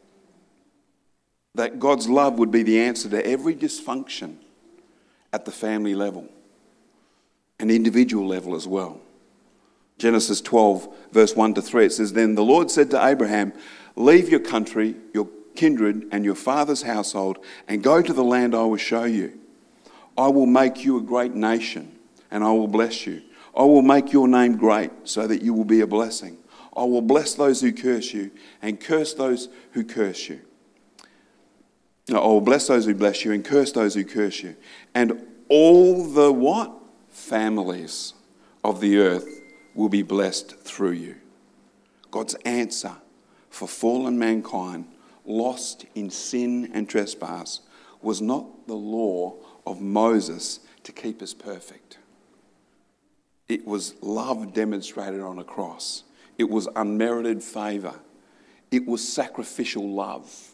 That 1.54 1.78
God's 1.78 2.08
love 2.08 2.38
would 2.38 2.50
be 2.50 2.62
the 2.62 2.80
answer 2.80 3.08
to 3.11 3.26
every 3.26 3.54
dysfunction 3.54 4.37
at 5.32 5.44
the 5.44 5.50
family 5.50 5.94
level 5.94 6.28
and 7.58 7.70
individual 7.70 8.26
level 8.26 8.54
as 8.54 8.66
well. 8.66 9.00
Genesis 9.99 10.40
12, 10.40 10.88
verse 11.12 11.37
1 11.37 11.54
to 11.54 11.62
3, 11.62 11.87
it 11.87 11.92
says, 11.92 12.12
Then 12.12 12.34
the 12.34 12.44
Lord 12.44 12.70
said 12.70 12.90
to 12.90 13.06
Abraham, 13.06 13.52
Leave 13.94 14.28
your 14.28 14.40
country, 14.40 14.96
your 15.14 15.28
kindred, 15.54 16.08
and 16.11 16.25
your 16.25 16.34
father's 16.34 16.82
household, 16.82 17.38
and 17.68 17.82
go 17.82 18.02
to 18.02 18.12
the 18.12 18.25
land 18.25 18.54
I 18.54 18.62
will 18.62 18.78
show 18.78 19.04
you. 19.04 19.38
I 20.16 20.28
will 20.28 20.46
make 20.46 20.84
you 20.84 20.99
a 20.99 21.02
great 21.02 21.34
nation, 21.34 21.96
and 22.30 22.42
I 22.42 22.50
will 22.52 22.68
bless 22.68 23.06
you. 23.06 23.22
I 23.56 23.62
will 23.62 23.82
make 23.82 24.12
your 24.12 24.28
name 24.28 24.56
great, 24.56 24.90
so 25.04 25.26
that 25.26 25.42
you 25.42 25.54
will 25.54 25.64
be 25.64 25.82
a 25.82 25.87
blessing. 25.87 26.38
I 26.74 26.84
will 26.84 27.02
bless 27.02 27.34
those 27.34 27.60
who 27.60 27.72
curse 27.72 28.12
you, 28.12 28.30
and 28.60 28.80
curse 28.80 29.14
those 29.14 29.48
who 29.72 29.84
curse 29.84 30.28
you. 30.28 30.40
I 32.08 32.18
will 32.18 32.40
bless 32.40 32.66
those 32.66 32.86
who 32.86 32.94
bless 32.94 33.24
you, 33.24 33.32
and 33.32 33.44
curse 33.44 33.72
those 33.72 33.94
who 33.94 34.04
curse 34.04 34.42
you. 34.42 34.56
And 34.94 35.26
all 35.48 36.04
the 36.06 36.32
what? 36.32 36.72
Families 37.08 38.14
of 38.64 38.80
the 38.80 38.98
earth 38.98 39.42
will 39.74 39.90
be 39.90 40.02
blessed 40.02 40.56
through 40.60 40.92
you. 40.92 41.16
God's 42.10 42.34
answer 42.46 42.96
for 43.50 43.68
fallen 43.68 44.18
mankind 44.18 44.86
lost 45.26 45.84
in 45.94 46.10
sin 46.10 46.70
and 46.72 46.88
trespass 46.88 47.60
was 48.00 48.20
not 48.20 48.66
the 48.66 48.74
law 48.74 49.34
of 49.66 49.80
Moses 49.80 50.60
to 50.84 50.92
keep 50.92 51.22
us 51.22 51.34
perfect. 51.34 51.98
It 53.48 53.66
was 53.66 53.94
love 54.00 54.54
demonstrated 54.54 55.20
on 55.20 55.38
a 55.38 55.44
cross. 55.44 56.04
It 56.42 56.50
was 56.50 56.66
unmerited 56.75 57.40
favor. 57.40 57.94
It 58.72 58.84
was 58.84 59.06
sacrificial 59.06 59.88
love. 59.88 60.50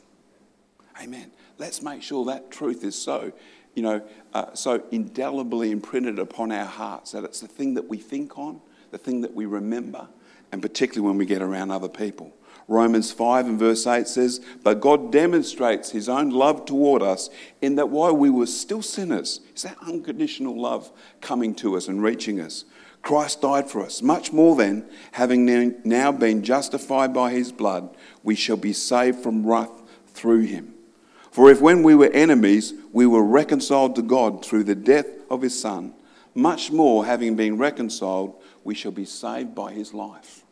Amen. 1.02 1.32
Let's 1.56 1.80
make 1.80 2.02
sure 2.02 2.26
that 2.26 2.50
truth 2.50 2.84
is 2.84 2.94
so, 2.94 3.32
you 3.74 3.82
know, 3.82 4.02
uh, 4.34 4.52
so 4.52 4.82
indelibly 4.90 5.70
imprinted 5.70 6.18
upon 6.18 6.52
our 6.52 6.66
hearts 6.66 7.12
that 7.12 7.24
it's 7.24 7.40
the 7.40 7.48
thing 7.48 7.72
that 7.72 7.88
we 7.88 7.96
think 7.96 8.36
on, 8.36 8.60
the 8.90 8.98
thing 8.98 9.22
that 9.22 9.32
we 9.34 9.46
remember, 9.46 10.06
and 10.52 10.60
particularly 10.60 11.08
when 11.08 11.16
we 11.16 11.24
get 11.24 11.40
around 11.40 11.70
other 11.70 11.88
people. 11.88 12.34
Romans 12.68 13.10
5 13.10 13.46
and 13.46 13.58
verse 13.58 13.86
8 13.86 14.06
says, 14.06 14.42
But 14.62 14.82
God 14.82 15.10
demonstrates 15.10 15.92
his 15.92 16.06
own 16.06 16.28
love 16.28 16.66
toward 16.66 17.00
us 17.00 17.30
in 17.62 17.76
that 17.76 17.88
while 17.88 18.14
we 18.14 18.28
were 18.28 18.44
still 18.44 18.82
sinners, 18.82 19.40
is 19.56 19.62
that 19.62 19.78
unconditional 19.80 20.60
love 20.60 20.92
coming 21.22 21.54
to 21.54 21.78
us 21.78 21.88
and 21.88 22.02
reaching 22.02 22.42
us? 22.42 22.66
Christ 23.02 23.40
died 23.40 23.70
for 23.70 23.82
us. 23.82 24.02
Much 24.02 24.32
more 24.32 24.56
than, 24.56 24.84
having 25.12 25.74
now 25.84 26.12
been 26.12 26.42
justified 26.42 27.14
by 27.14 27.30
his 27.30 27.52
blood, 27.52 27.96
we 28.22 28.34
shall 28.34 28.56
be 28.56 28.72
saved 28.72 29.22
from 29.22 29.46
wrath 29.46 29.82
through 30.08 30.42
him. 30.42 30.74
For 31.30 31.50
if 31.50 31.60
when 31.60 31.82
we 31.82 31.94
were 31.94 32.10
enemies, 32.10 32.74
we 32.92 33.06
were 33.06 33.22
reconciled 33.22 33.94
to 33.96 34.02
God 34.02 34.44
through 34.44 34.64
the 34.64 34.74
death 34.74 35.06
of 35.30 35.42
his 35.42 35.58
Son, 35.58 35.94
much 36.34 36.70
more, 36.70 37.04
having 37.04 37.34
been 37.34 37.58
reconciled, 37.58 38.40
we 38.62 38.74
shall 38.74 38.92
be 38.92 39.04
saved 39.04 39.56
by 39.56 39.72
his 39.72 39.92
life. 39.92 40.44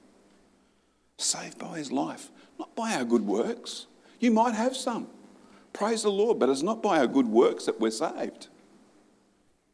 Saved 1.19 1.59
by 1.59 1.79
his 1.79 1.93
life, 1.93 2.31
not 2.59 2.75
by 2.75 2.95
our 2.95 3.05
good 3.05 3.25
works. 3.25 3.87
You 4.19 4.33
might 4.33 4.55
have 4.55 4.77
some. 4.77 5.07
Praise 5.73 6.03
the 6.03 6.11
Lord, 6.11 6.39
but 6.39 6.49
it's 6.49 6.63
not 6.63 6.83
by 6.83 6.99
our 6.99 7.07
good 7.07 7.29
works 7.29 7.67
that 7.67 7.79
we're 7.79 7.91
saved. 7.91 8.49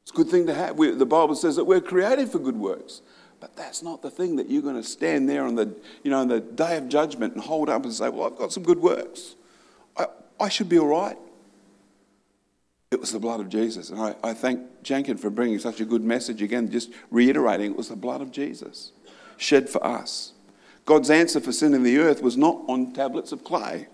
It's 0.03 0.11
a 0.11 0.15
good 0.15 0.29
thing 0.29 0.47
to 0.47 0.55
have. 0.55 0.77
We, 0.77 0.91
the 0.91 1.07
Bible 1.07 1.35
says 1.35 1.57
that 1.57 1.65
we're 1.65 1.81
created 1.81 2.31
for 2.31 2.39
good 2.39 2.57
works. 2.57 3.03
But 3.41 3.57
that's 3.57 3.83
not 3.83 4.03
the 4.03 4.11
thing 4.11 4.37
that 4.37 4.49
you're 4.49 4.63
going 4.63 4.77
to 4.77 4.85
stand 4.85 5.29
there 5.29 5.45
on 5.45 5.57
the, 5.57 5.75
you 6.05 6.11
know, 6.11 6.21
on 6.21 6.29
the 6.29 6.41
day 6.41 6.77
of 6.77 6.89
judgment 6.89 7.35
and 7.35 7.43
hold 7.43 7.69
up 7.69 7.83
and 7.85 7.93
say, 7.93 8.09
Well, 8.09 8.27
I've 8.27 8.37
got 8.37 8.53
some 8.53 8.63
good 8.63 8.79
works. 8.79 9.35
I, 9.97 10.07
I 10.39 10.49
should 10.49 10.69
be 10.69 10.79
all 10.79 10.87
right. 10.87 11.19
It 12.93 13.01
was 13.01 13.11
the 13.11 13.19
blood 13.19 13.41
of 13.41 13.49
Jesus. 13.49 13.91
And 13.91 14.01
I, 14.01 14.15
I 14.23 14.35
thank 14.35 14.61
Jankin 14.83 15.17
for 15.17 15.31
bringing 15.31 15.59
such 15.59 15.81
a 15.81 15.85
good 15.85 16.05
message 16.05 16.43
again, 16.43 16.71
just 16.71 16.91
reiterating 17.11 17.73
it 17.73 17.77
was 17.77 17.89
the 17.89 17.97
blood 17.97 18.21
of 18.21 18.31
Jesus 18.31 18.93
shed 19.43 19.69
for 19.69 19.85
us. 19.85 20.33
God's 20.85 21.11
answer 21.11 21.41
for 21.41 21.53
sin 21.53 21.75
in 21.75 21.83
the 21.83 21.99
earth 21.99 22.23
was 22.23 22.37
not 22.37 22.61
on 22.69 22.93
tablets 22.93 23.33
of 23.33 23.45
clay. 23.45 23.89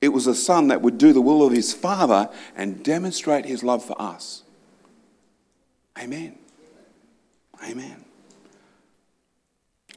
It 0.00 0.08
was 0.08 0.26
a 0.26 0.34
son 0.34 0.68
that 0.68 0.80
would 0.80 0.98
do 0.98 1.12
the 1.12 1.20
will 1.20 1.44
of 1.44 1.52
his 1.52 1.72
father 1.72 2.30
and 2.56 2.84
demonstrate 2.84 3.44
his 3.44 3.64
love 3.64 3.84
for 3.84 4.00
us. 4.00 4.44
Amen. 6.00 6.38
Amen. 7.68 8.04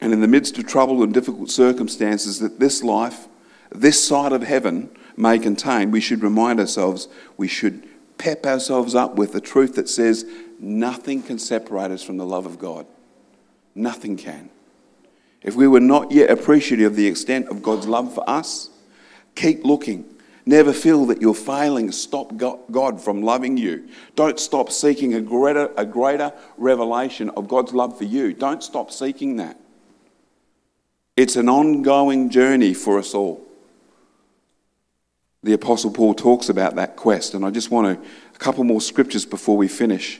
And 0.02 0.14
in 0.14 0.22
the 0.22 0.28
midst 0.28 0.58
of 0.58 0.68
trouble 0.68 1.04
and 1.04 1.14
difficult 1.14 1.52
circumstances 1.52 2.40
that 2.40 2.60
this 2.60 2.84
life, 2.84 3.28
this 3.72 4.04
side 4.04 4.34
of 4.34 4.42
heaven 4.42 4.90
may 5.16 5.38
contain, 5.38 5.92
we 5.92 6.02
should 6.02 6.24
remind 6.24 6.60
ourselves, 6.60 7.08
we 7.38 7.48
should 7.48 7.88
pep 8.18 8.46
ourselves 8.46 8.96
up 8.96 9.16
with 9.16 9.34
the 9.34 9.42
truth 9.42 9.76
that 9.76 9.88
says 9.88 10.26
nothing 10.60 11.22
can 11.22 11.38
separate 11.38 11.92
us 11.92 12.04
from 12.04 12.18
the 12.18 12.26
love 12.26 12.46
of 12.46 12.58
God. 12.58 12.88
Nothing 13.76 14.18
can. 14.18 14.50
If 15.42 15.56
we 15.56 15.68
were 15.68 15.80
not 15.80 16.12
yet 16.12 16.30
appreciative 16.30 16.92
of 16.92 16.96
the 16.96 17.08
extent 17.08 17.48
of 17.48 17.64
God's 17.64 17.88
love 17.88 18.14
for 18.14 18.28
us, 18.30 18.70
keep 19.36 19.64
looking. 19.64 20.06
Never 20.46 20.74
feel 20.74 21.06
that 21.08 21.22
your 21.22 21.36
failings 21.36 22.00
stop 22.00 22.36
God 22.36 23.00
from 23.02 23.22
loving 23.22 23.58
you. 23.58 23.88
Don't 24.16 24.40
stop 24.40 24.72
seeking 24.72 25.14
a 25.14 25.22
greater, 25.22 25.72
a 25.78 25.86
greater 25.86 26.34
revelation 26.58 27.30
of 27.32 27.48
God's 27.48 27.74
love 27.74 27.98
for 27.98 28.06
you. 28.06 28.34
Don't 28.34 28.64
stop 28.64 28.92
seeking 28.92 29.38
that. 29.38 29.60
It's 31.16 31.36
an 31.36 31.50
ongoing 31.50 32.30
journey 32.30 32.74
for 32.74 32.98
us 32.98 33.14
all. 33.14 33.46
The 35.44 35.54
Apostle 35.54 35.92
Paul 35.92 36.14
talks 36.14 36.50
about 36.50 36.76
that 36.76 36.96
quest, 36.96 37.34
and 37.34 37.46
I 37.46 37.50
just 37.52 37.72
want 37.72 38.02
to, 38.02 38.10
a 38.34 38.38
couple 38.38 38.64
more 38.64 38.82
scriptures 38.82 39.26
before 39.26 39.58
we 39.58 39.68
finish. 39.68 40.20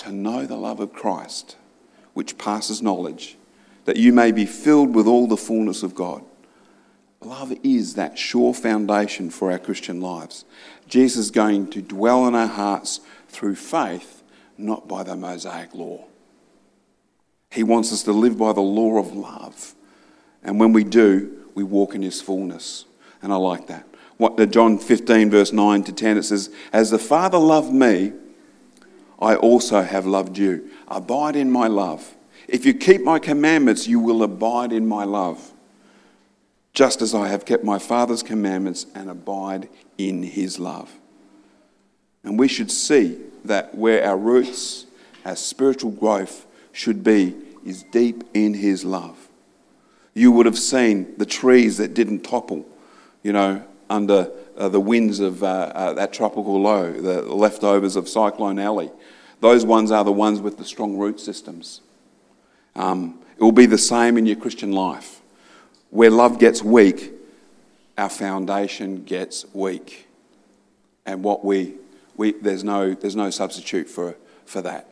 to 0.00 0.12
know 0.12 0.46
the 0.46 0.56
love 0.56 0.80
of 0.80 0.92
Christ, 0.92 1.56
which 2.14 2.38
passes 2.38 2.82
knowledge, 2.82 3.36
that 3.84 3.96
you 3.96 4.12
may 4.12 4.32
be 4.32 4.46
filled 4.46 4.94
with 4.94 5.06
all 5.06 5.26
the 5.26 5.36
fullness 5.36 5.82
of 5.82 5.94
God. 5.94 6.24
Love 7.22 7.52
is 7.62 7.94
that 7.94 8.18
sure 8.18 8.54
foundation 8.54 9.28
for 9.28 9.52
our 9.52 9.58
Christian 9.58 10.00
lives. 10.00 10.44
Jesus 10.88 11.26
is 11.26 11.30
going 11.30 11.68
to 11.70 11.82
dwell 11.82 12.26
in 12.26 12.34
our 12.34 12.46
hearts 12.46 13.00
through 13.28 13.56
faith, 13.56 14.22
not 14.56 14.88
by 14.88 15.02
the 15.02 15.14
Mosaic 15.14 15.74
law. 15.74 16.04
He 17.50 17.62
wants 17.62 17.92
us 17.92 18.02
to 18.04 18.12
live 18.12 18.38
by 18.38 18.52
the 18.52 18.60
law 18.60 18.98
of 18.98 19.14
love. 19.14 19.74
And 20.42 20.58
when 20.58 20.72
we 20.72 20.84
do, 20.84 21.44
we 21.54 21.62
walk 21.62 21.94
in 21.94 22.02
his 22.02 22.22
fullness. 22.22 22.86
And 23.22 23.32
I 23.32 23.36
like 23.36 23.66
that. 23.66 23.86
What, 24.16 24.50
John 24.50 24.78
15, 24.78 25.30
verse 25.30 25.52
9 25.52 25.84
to 25.84 25.92
10, 25.92 26.18
it 26.18 26.22
says, 26.22 26.50
As 26.72 26.90
the 26.90 26.98
Father 26.98 27.38
loved 27.38 27.72
me, 27.72 28.12
I 29.20 29.36
also 29.36 29.82
have 29.82 30.06
loved 30.06 30.38
you. 30.38 30.70
Abide 30.88 31.36
in 31.36 31.50
my 31.50 31.66
love. 31.66 32.16
If 32.48 32.64
you 32.64 32.74
keep 32.74 33.02
my 33.02 33.18
commandments, 33.18 33.86
you 33.86 34.00
will 34.00 34.22
abide 34.22 34.72
in 34.72 34.86
my 34.88 35.04
love, 35.04 35.52
just 36.72 37.02
as 37.02 37.14
I 37.14 37.28
have 37.28 37.44
kept 37.44 37.62
my 37.62 37.78
Father's 37.78 38.22
commandments 38.22 38.86
and 38.94 39.10
abide 39.10 39.68
in 39.98 40.22
his 40.22 40.58
love. 40.58 40.90
And 42.24 42.38
we 42.38 42.48
should 42.48 42.70
see 42.70 43.18
that 43.44 43.74
where 43.74 44.04
our 44.04 44.16
roots, 44.16 44.86
our 45.24 45.36
spiritual 45.36 45.90
growth 45.90 46.46
should 46.72 47.04
be, 47.04 47.34
is 47.64 47.82
deep 47.84 48.24
in 48.34 48.54
his 48.54 48.84
love. 48.84 49.28
You 50.14 50.32
would 50.32 50.46
have 50.46 50.58
seen 50.58 51.14
the 51.18 51.26
trees 51.26 51.76
that 51.76 51.94
didn't 51.94 52.20
topple, 52.20 52.66
you 53.22 53.32
know, 53.32 53.62
under 53.88 54.30
uh, 54.60 54.68
the 54.68 54.80
winds 54.80 55.18
of 55.20 55.42
uh, 55.42 55.46
uh, 55.74 55.92
that 55.94 56.12
tropical 56.12 56.60
low, 56.60 56.92
the 56.92 57.22
leftovers 57.22 57.96
of 57.96 58.08
Cyclone 58.08 58.58
Ellie. 58.58 58.90
Those 59.40 59.64
ones 59.64 59.90
are 59.90 60.04
the 60.04 60.12
ones 60.12 60.40
with 60.40 60.58
the 60.58 60.64
strong 60.64 60.96
root 60.96 61.18
systems. 61.18 61.80
Um, 62.76 63.18
it 63.36 63.42
will 63.42 63.52
be 63.52 63.66
the 63.66 63.78
same 63.78 64.18
in 64.18 64.26
your 64.26 64.36
Christian 64.36 64.72
life. 64.72 65.20
Where 65.88 66.10
love 66.10 66.38
gets 66.38 66.62
weak, 66.62 67.12
our 67.96 68.10
foundation 68.10 69.02
gets 69.04 69.46
weak. 69.52 70.06
And 71.06 71.24
what 71.24 71.44
we 71.44 71.74
we, 72.20 72.32
there's, 72.32 72.62
no, 72.62 72.92
there's 72.92 73.16
no 73.16 73.30
substitute 73.30 73.88
for, 73.88 74.14
for 74.44 74.60
that. 74.60 74.86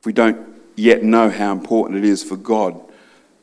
If 0.00 0.06
we 0.06 0.14
don't 0.14 0.48
yet 0.74 1.02
know 1.02 1.28
how 1.28 1.52
important 1.52 1.98
it 1.98 2.08
is 2.08 2.24
for 2.24 2.38
God 2.38 2.80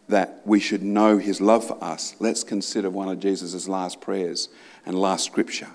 that 0.07 0.41
we 0.45 0.59
should 0.59 0.83
know 0.83 1.17
his 1.17 1.39
love 1.39 1.65
for 1.65 1.81
us, 1.83 2.15
let's 2.19 2.43
consider 2.43 2.89
one 2.89 3.09
of 3.09 3.19
Jesus' 3.19 3.67
last 3.67 4.01
prayers 4.01 4.49
and 4.85 4.99
last 4.99 5.25
scripture. 5.25 5.69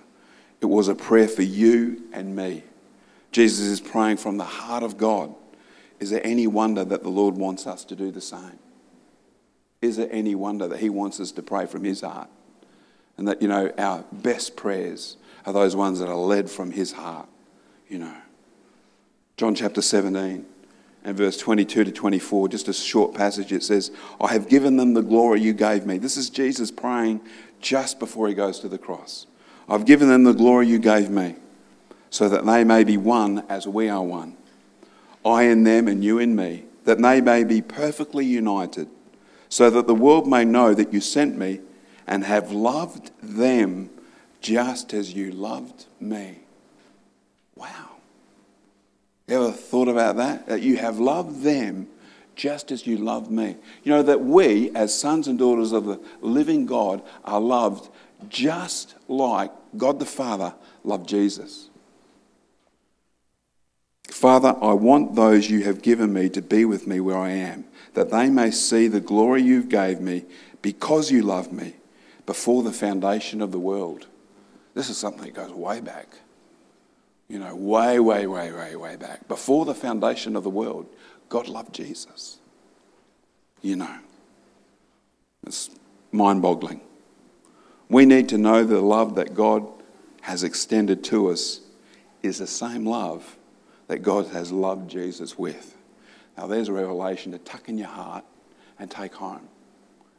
It 0.60 0.66
was 0.66 0.88
a 0.88 0.94
prayer 0.94 1.28
for 1.28 1.42
you 1.42 2.02
and 2.12 2.34
me. 2.34 2.64
Jesus 3.32 3.66
is 3.66 3.80
praying 3.80 4.16
from 4.16 4.36
the 4.36 4.44
heart 4.44 4.82
of 4.82 4.96
God. 4.96 5.34
Is 6.00 6.10
there 6.10 6.24
any 6.26 6.46
wonder 6.46 6.84
that 6.84 7.02
the 7.02 7.08
Lord 7.08 7.36
wants 7.36 7.66
us 7.66 7.84
to 7.86 7.96
do 7.96 8.10
the 8.10 8.20
same? 8.20 8.58
Is 9.80 9.96
there 9.96 10.08
any 10.10 10.34
wonder 10.34 10.66
that 10.68 10.80
he 10.80 10.90
wants 10.90 11.20
us 11.20 11.32
to 11.32 11.42
pray 11.42 11.66
from 11.66 11.84
his 11.84 12.00
heart? 12.00 12.28
And 13.16 13.26
that, 13.28 13.42
you 13.42 13.48
know, 13.48 13.72
our 13.78 14.04
best 14.12 14.56
prayers 14.56 15.16
are 15.44 15.52
those 15.52 15.74
ones 15.74 16.00
that 16.00 16.08
are 16.08 16.16
led 16.16 16.50
from 16.50 16.70
his 16.70 16.92
heart, 16.92 17.28
you 17.88 17.98
know. 17.98 18.16
John 19.36 19.54
chapter 19.54 19.82
17 19.82 20.44
and 21.04 21.16
verse 21.16 21.36
22 21.36 21.84
to 21.84 21.92
24, 21.92 22.48
just 22.48 22.68
a 22.68 22.72
short 22.72 23.14
passage, 23.14 23.52
it 23.52 23.62
says, 23.62 23.90
I 24.20 24.32
have 24.32 24.48
given 24.48 24.76
them 24.76 24.94
the 24.94 25.02
glory 25.02 25.40
you 25.40 25.52
gave 25.52 25.86
me. 25.86 25.98
This 25.98 26.16
is 26.16 26.28
Jesus 26.28 26.70
praying 26.70 27.20
just 27.60 27.98
before 27.98 28.28
he 28.28 28.34
goes 28.34 28.60
to 28.60 28.68
the 28.68 28.78
cross. 28.78 29.26
I've 29.68 29.84
given 29.84 30.08
them 30.08 30.24
the 30.24 30.32
glory 30.32 30.66
you 30.66 30.78
gave 30.78 31.10
me, 31.10 31.36
so 32.10 32.28
that 32.28 32.46
they 32.46 32.64
may 32.64 32.84
be 32.84 32.96
one 32.96 33.44
as 33.48 33.66
we 33.66 33.88
are 33.88 34.02
one. 34.02 34.36
I 35.24 35.44
in 35.44 35.64
them 35.64 35.88
and 35.88 36.02
you 36.02 36.18
in 36.18 36.34
me, 36.34 36.64
that 36.84 37.00
they 37.00 37.20
may 37.20 37.44
be 37.44 37.60
perfectly 37.60 38.24
united, 38.24 38.88
so 39.48 39.70
that 39.70 39.86
the 39.86 39.94
world 39.94 40.26
may 40.26 40.44
know 40.44 40.74
that 40.74 40.92
you 40.92 41.00
sent 41.00 41.36
me 41.36 41.60
and 42.06 42.24
have 42.24 42.50
loved 42.50 43.10
them 43.22 43.90
just 44.40 44.94
as 44.94 45.12
you 45.12 45.30
loved 45.32 45.84
me. 46.00 46.40
Wow. 47.54 47.97
Ever 49.28 49.52
thought 49.52 49.88
about 49.88 50.16
that? 50.16 50.46
That 50.46 50.62
you 50.62 50.76
have 50.78 50.98
loved 50.98 51.42
them 51.42 51.88
just 52.34 52.70
as 52.70 52.86
you 52.86 52.96
love 52.96 53.30
me. 53.30 53.56
You 53.82 53.92
know, 53.92 54.02
that 54.02 54.22
we, 54.22 54.70
as 54.74 54.98
sons 54.98 55.28
and 55.28 55.38
daughters 55.38 55.72
of 55.72 55.84
the 55.84 56.00
living 56.20 56.64
God, 56.64 57.02
are 57.24 57.40
loved 57.40 57.90
just 58.28 58.94
like 59.06 59.50
God 59.76 59.98
the 59.98 60.06
Father 60.06 60.54
loved 60.84 61.08
Jesus. 61.08 61.68
Father, 64.08 64.56
I 64.60 64.72
want 64.72 65.14
those 65.14 65.50
you 65.50 65.64
have 65.64 65.82
given 65.82 66.12
me 66.12 66.28
to 66.30 66.42
be 66.42 66.64
with 66.64 66.86
me 66.86 66.98
where 66.98 67.18
I 67.18 67.30
am, 67.30 67.64
that 67.94 68.10
they 68.10 68.30
may 68.30 68.50
see 68.50 68.88
the 68.88 69.00
glory 69.00 69.42
you 69.42 69.62
gave 69.62 70.00
me 70.00 70.24
because 70.62 71.10
you 71.10 71.22
loved 71.22 71.52
me 71.52 71.74
before 72.26 72.62
the 72.62 72.72
foundation 72.72 73.42
of 73.42 73.52
the 73.52 73.58
world. 73.58 74.06
This 74.74 74.90
is 74.90 74.96
something 74.96 75.24
that 75.24 75.34
goes 75.34 75.52
way 75.52 75.80
back. 75.80 76.08
You 77.28 77.38
know, 77.38 77.54
way, 77.54 78.00
way, 78.00 78.26
way, 78.26 78.52
way, 78.52 78.74
way 78.76 78.96
back. 78.96 79.28
Before 79.28 79.64
the 79.64 79.74
foundation 79.74 80.34
of 80.34 80.44
the 80.44 80.50
world, 80.50 80.86
God 81.28 81.46
loved 81.48 81.74
Jesus. 81.74 82.38
You 83.60 83.76
know, 83.76 83.98
it's 85.46 85.70
mind 86.10 86.40
boggling. 86.42 86.80
We 87.90 88.06
need 88.06 88.28
to 88.30 88.38
know 88.38 88.64
the 88.64 88.80
love 88.80 89.14
that 89.16 89.34
God 89.34 89.66
has 90.22 90.42
extended 90.42 91.04
to 91.04 91.30
us 91.30 91.60
is 92.22 92.38
the 92.38 92.46
same 92.46 92.86
love 92.86 93.36
that 93.88 94.02
God 94.02 94.28
has 94.28 94.52
loved 94.52 94.90
Jesus 94.90 95.38
with. 95.38 95.76
Now, 96.36 96.46
there's 96.46 96.68
a 96.68 96.72
revelation 96.72 97.32
to 97.32 97.38
tuck 97.38 97.68
in 97.68 97.78
your 97.78 97.88
heart 97.88 98.24
and 98.78 98.90
take 98.90 99.14
home. 99.14 99.48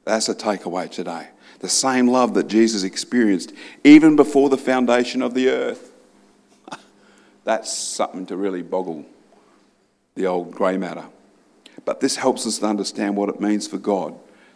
That's 0.06 0.28
a 0.28 0.36
takeaway 0.36 0.90
today. 0.90 1.28
The 1.60 1.70
same 1.70 2.08
love 2.08 2.34
that 2.34 2.48
Jesus 2.48 2.84
experienced 2.84 3.54
even 3.84 4.16
before 4.16 4.50
the 4.50 4.58
foundation 4.58 5.22
of 5.22 5.34
the 5.34 5.50
earth. 5.50 5.89
That's 7.50 7.76
something 7.76 8.28
to 8.28 8.38
really 8.38 8.62
boggle 8.62 9.08
the 10.14 10.28
old 10.28 10.52
grey 10.52 10.78
matter. 10.78 11.06
But 11.84 12.00
this 12.00 12.16
helps 12.16 12.46
us 12.46 12.60
to 12.60 12.68
understand 12.68 13.18
what 13.18 13.28
it 13.28 13.42
means 13.42 13.68
for 13.68 13.80
God 13.80 14.14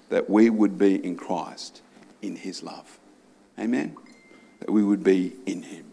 that 0.09 0.29
we 0.29 0.51
would 0.51 0.77
be 0.77 1.03
in 1.03 1.15
Christ, 1.15 1.81
in 2.21 2.35
His 2.35 2.61
love. 2.61 2.99
Amen? 3.57 3.97
That 4.59 4.69
we 4.69 4.83
would 4.83 5.03
be 5.03 5.33
in 5.47 5.63
Him. 5.63 5.85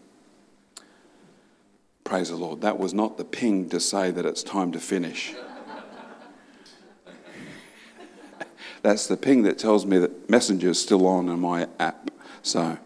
Praise 2.03 2.29
the 2.29 2.35
Lord. 2.35 2.61
That 2.61 2.77
was 2.77 2.93
not 2.93 3.17
the 3.17 3.25
ping 3.25 3.67
to 3.69 3.79
say 3.79 4.11
that 4.11 4.23
it's 4.23 4.43
time 4.43 4.71
to 4.73 4.79
finish. 4.79 5.33
That's 8.83 9.07
the 9.07 9.17
ping 9.17 9.41
that 9.41 9.57
tells 9.57 9.87
me 9.87 9.97
that 9.97 10.29
Messenger 10.29 10.69
is 10.69 10.79
still 10.79 11.07
on 11.07 11.29
in 11.29 11.39
my 11.39 11.67
app. 11.79 12.11
So. 12.43 12.77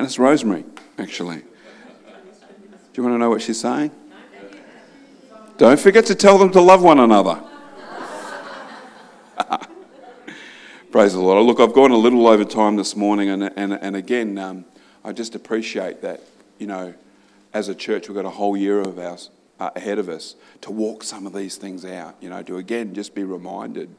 And 0.00 0.06
it's 0.06 0.18
Rosemary, 0.18 0.64
actually. 0.96 1.40
Do 1.40 1.44
you 2.94 3.02
want 3.02 3.16
to 3.16 3.18
know 3.18 3.28
what 3.28 3.42
she's 3.42 3.60
saying? 3.60 3.90
Don't 5.58 5.78
forget 5.78 6.06
to 6.06 6.14
tell 6.14 6.38
them 6.38 6.50
to 6.52 6.60
love 6.62 6.82
one 6.82 6.98
another. 6.98 7.38
Praise 10.90 11.12
the 11.12 11.20
Lord. 11.20 11.44
Look, 11.44 11.60
I've 11.60 11.74
gone 11.74 11.90
a 11.90 11.98
little 11.98 12.26
over 12.28 12.46
time 12.46 12.76
this 12.76 12.96
morning, 12.96 13.28
and, 13.28 13.52
and, 13.58 13.74
and 13.74 13.94
again, 13.94 14.38
um, 14.38 14.64
I 15.04 15.12
just 15.12 15.34
appreciate 15.34 16.00
that, 16.00 16.22
you 16.58 16.66
know, 16.66 16.94
as 17.52 17.68
a 17.68 17.74
church, 17.74 18.08
we've 18.08 18.16
got 18.16 18.24
a 18.24 18.30
whole 18.30 18.56
year 18.56 18.80
of 18.80 18.98
ours 18.98 19.28
uh, 19.58 19.68
ahead 19.76 19.98
of 19.98 20.08
us 20.08 20.34
to 20.62 20.70
walk 20.70 21.04
some 21.04 21.26
of 21.26 21.34
these 21.34 21.58
things 21.58 21.84
out, 21.84 22.16
you 22.22 22.30
know, 22.30 22.42
to 22.44 22.56
again 22.56 22.94
just 22.94 23.14
be 23.14 23.22
reminded 23.22 23.94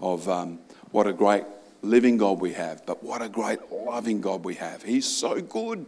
of 0.00 0.26
um, 0.30 0.60
what 0.92 1.06
a 1.06 1.12
great 1.12 1.44
living 1.82 2.16
God 2.16 2.40
we 2.40 2.52
have, 2.52 2.86
but 2.86 3.02
what 3.02 3.20
a 3.20 3.28
great 3.28 3.58
loving 3.70 4.20
God 4.20 4.44
we 4.44 4.54
have. 4.54 4.82
He's 4.82 5.06
so 5.06 5.40
good. 5.40 5.84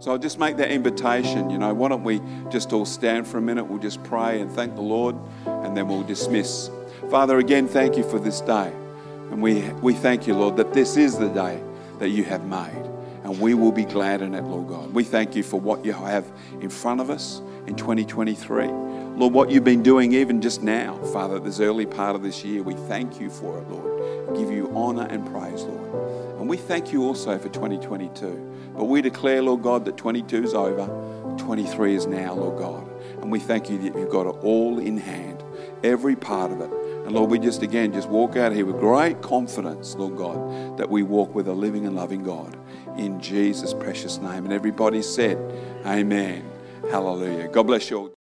So 0.00 0.12
I'll 0.12 0.18
just 0.18 0.38
make 0.38 0.58
that 0.58 0.70
invitation, 0.70 1.50
you 1.50 1.58
know, 1.58 1.72
why 1.74 1.88
don't 1.88 2.04
we 2.04 2.20
just 2.50 2.72
all 2.72 2.84
stand 2.84 3.26
for 3.26 3.38
a 3.38 3.42
minute? 3.42 3.64
We'll 3.64 3.80
just 3.80 4.02
pray 4.04 4.40
and 4.40 4.50
thank 4.50 4.74
the 4.74 4.82
Lord, 4.82 5.16
and 5.46 5.76
then 5.76 5.88
we'll 5.88 6.04
dismiss. 6.04 6.70
Father, 7.10 7.38
again, 7.38 7.66
thank 7.66 7.96
you 7.96 8.04
for 8.04 8.18
this 8.18 8.40
day. 8.42 8.72
And 9.30 9.42
we, 9.42 9.60
we 9.82 9.94
thank 9.94 10.26
you, 10.26 10.34
Lord, 10.34 10.56
that 10.56 10.72
this 10.72 10.96
is 10.96 11.18
the 11.18 11.28
day 11.28 11.60
that 11.98 12.10
you 12.10 12.24
have 12.24 12.44
made. 12.44 12.84
And 13.24 13.40
we 13.40 13.54
will 13.54 13.72
be 13.72 13.84
glad 13.84 14.22
in 14.22 14.34
it, 14.34 14.44
Lord 14.44 14.68
God. 14.68 14.94
We 14.94 15.04
thank 15.04 15.34
you 15.34 15.42
for 15.42 15.58
what 15.60 15.84
you 15.84 15.92
have 15.92 16.30
in 16.60 16.70
front 16.70 17.00
of 17.00 17.10
us 17.10 17.42
in 17.66 17.74
2023. 17.74 18.87
Lord, 19.18 19.34
what 19.34 19.50
you've 19.50 19.64
been 19.64 19.82
doing 19.82 20.12
even 20.12 20.40
just 20.40 20.62
now, 20.62 20.96
Father, 21.12 21.40
this 21.40 21.58
early 21.58 21.86
part 21.86 22.14
of 22.14 22.22
this 22.22 22.44
year, 22.44 22.62
we 22.62 22.74
thank 22.74 23.20
you 23.20 23.28
for 23.28 23.58
it, 23.58 23.68
Lord. 23.68 24.36
Give 24.38 24.48
you 24.48 24.70
honor 24.76 25.08
and 25.10 25.26
praise, 25.32 25.64
Lord. 25.64 26.38
And 26.38 26.48
we 26.48 26.56
thank 26.56 26.92
you 26.92 27.02
also 27.02 27.36
for 27.36 27.48
2022. 27.48 28.72
But 28.76 28.84
we 28.84 29.02
declare, 29.02 29.42
Lord 29.42 29.64
God, 29.64 29.84
that 29.86 29.96
22 29.96 30.44
is 30.44 30.54
over, 30.54 30.86
23 31.36 31.96
is 31.96 32.06
now, 32.06 32.32
Lord 32.32 32.58
God. 32.58 32.88
And 33.20 33.32
we 33.32 33.40
thank 33.40 33.68
you 33.68 33.78
that 33.78 33.98
you've 33.98 34.08
got 34.08 34.26
it 34.26 34.44
all 34.44 34.78
in 34.78 34.96
hand, 34.96 35.42
every 35.82 36.14
part 36.14 36.52
of 36.52 36.60
it. 36.60 36.70
And 36.70 37.10
Lord, 37.10 37.28
we 37.28 37.40
just 37.40 37.60
again 37.62 37.92
just 37.92 38.08
walk 38.08 38.36
out 38.36 38.52
here 38.52 38.66
with 38.66 38.78
great 38.78 39.20
confidence, 39.20 39.96
Lord 39.96 40.16
God, 40.16 40.78
that 40.78 40.88
we 40.88 41.02
walk 41.02 41.34
with 41.34 41.48
a 41.48 41.54
living 41.54 41.86
and 41.86 41.96
loving 41.96 42.22
God 42.22 42.56
in 42.96 43.20
Jesus' 43.20 43.74
precious 43.74 44.18
name. 44.18 44.44
And 44.44 44.52
everybody 44.52 45.02
said, 45.02 45.38
Amen. 45.84 46.48
Hallelujah. 46.88 47.48
God 47.48 47.66
bless 47.66 47.90
you 47.90 47.98
all. 47.98 48.17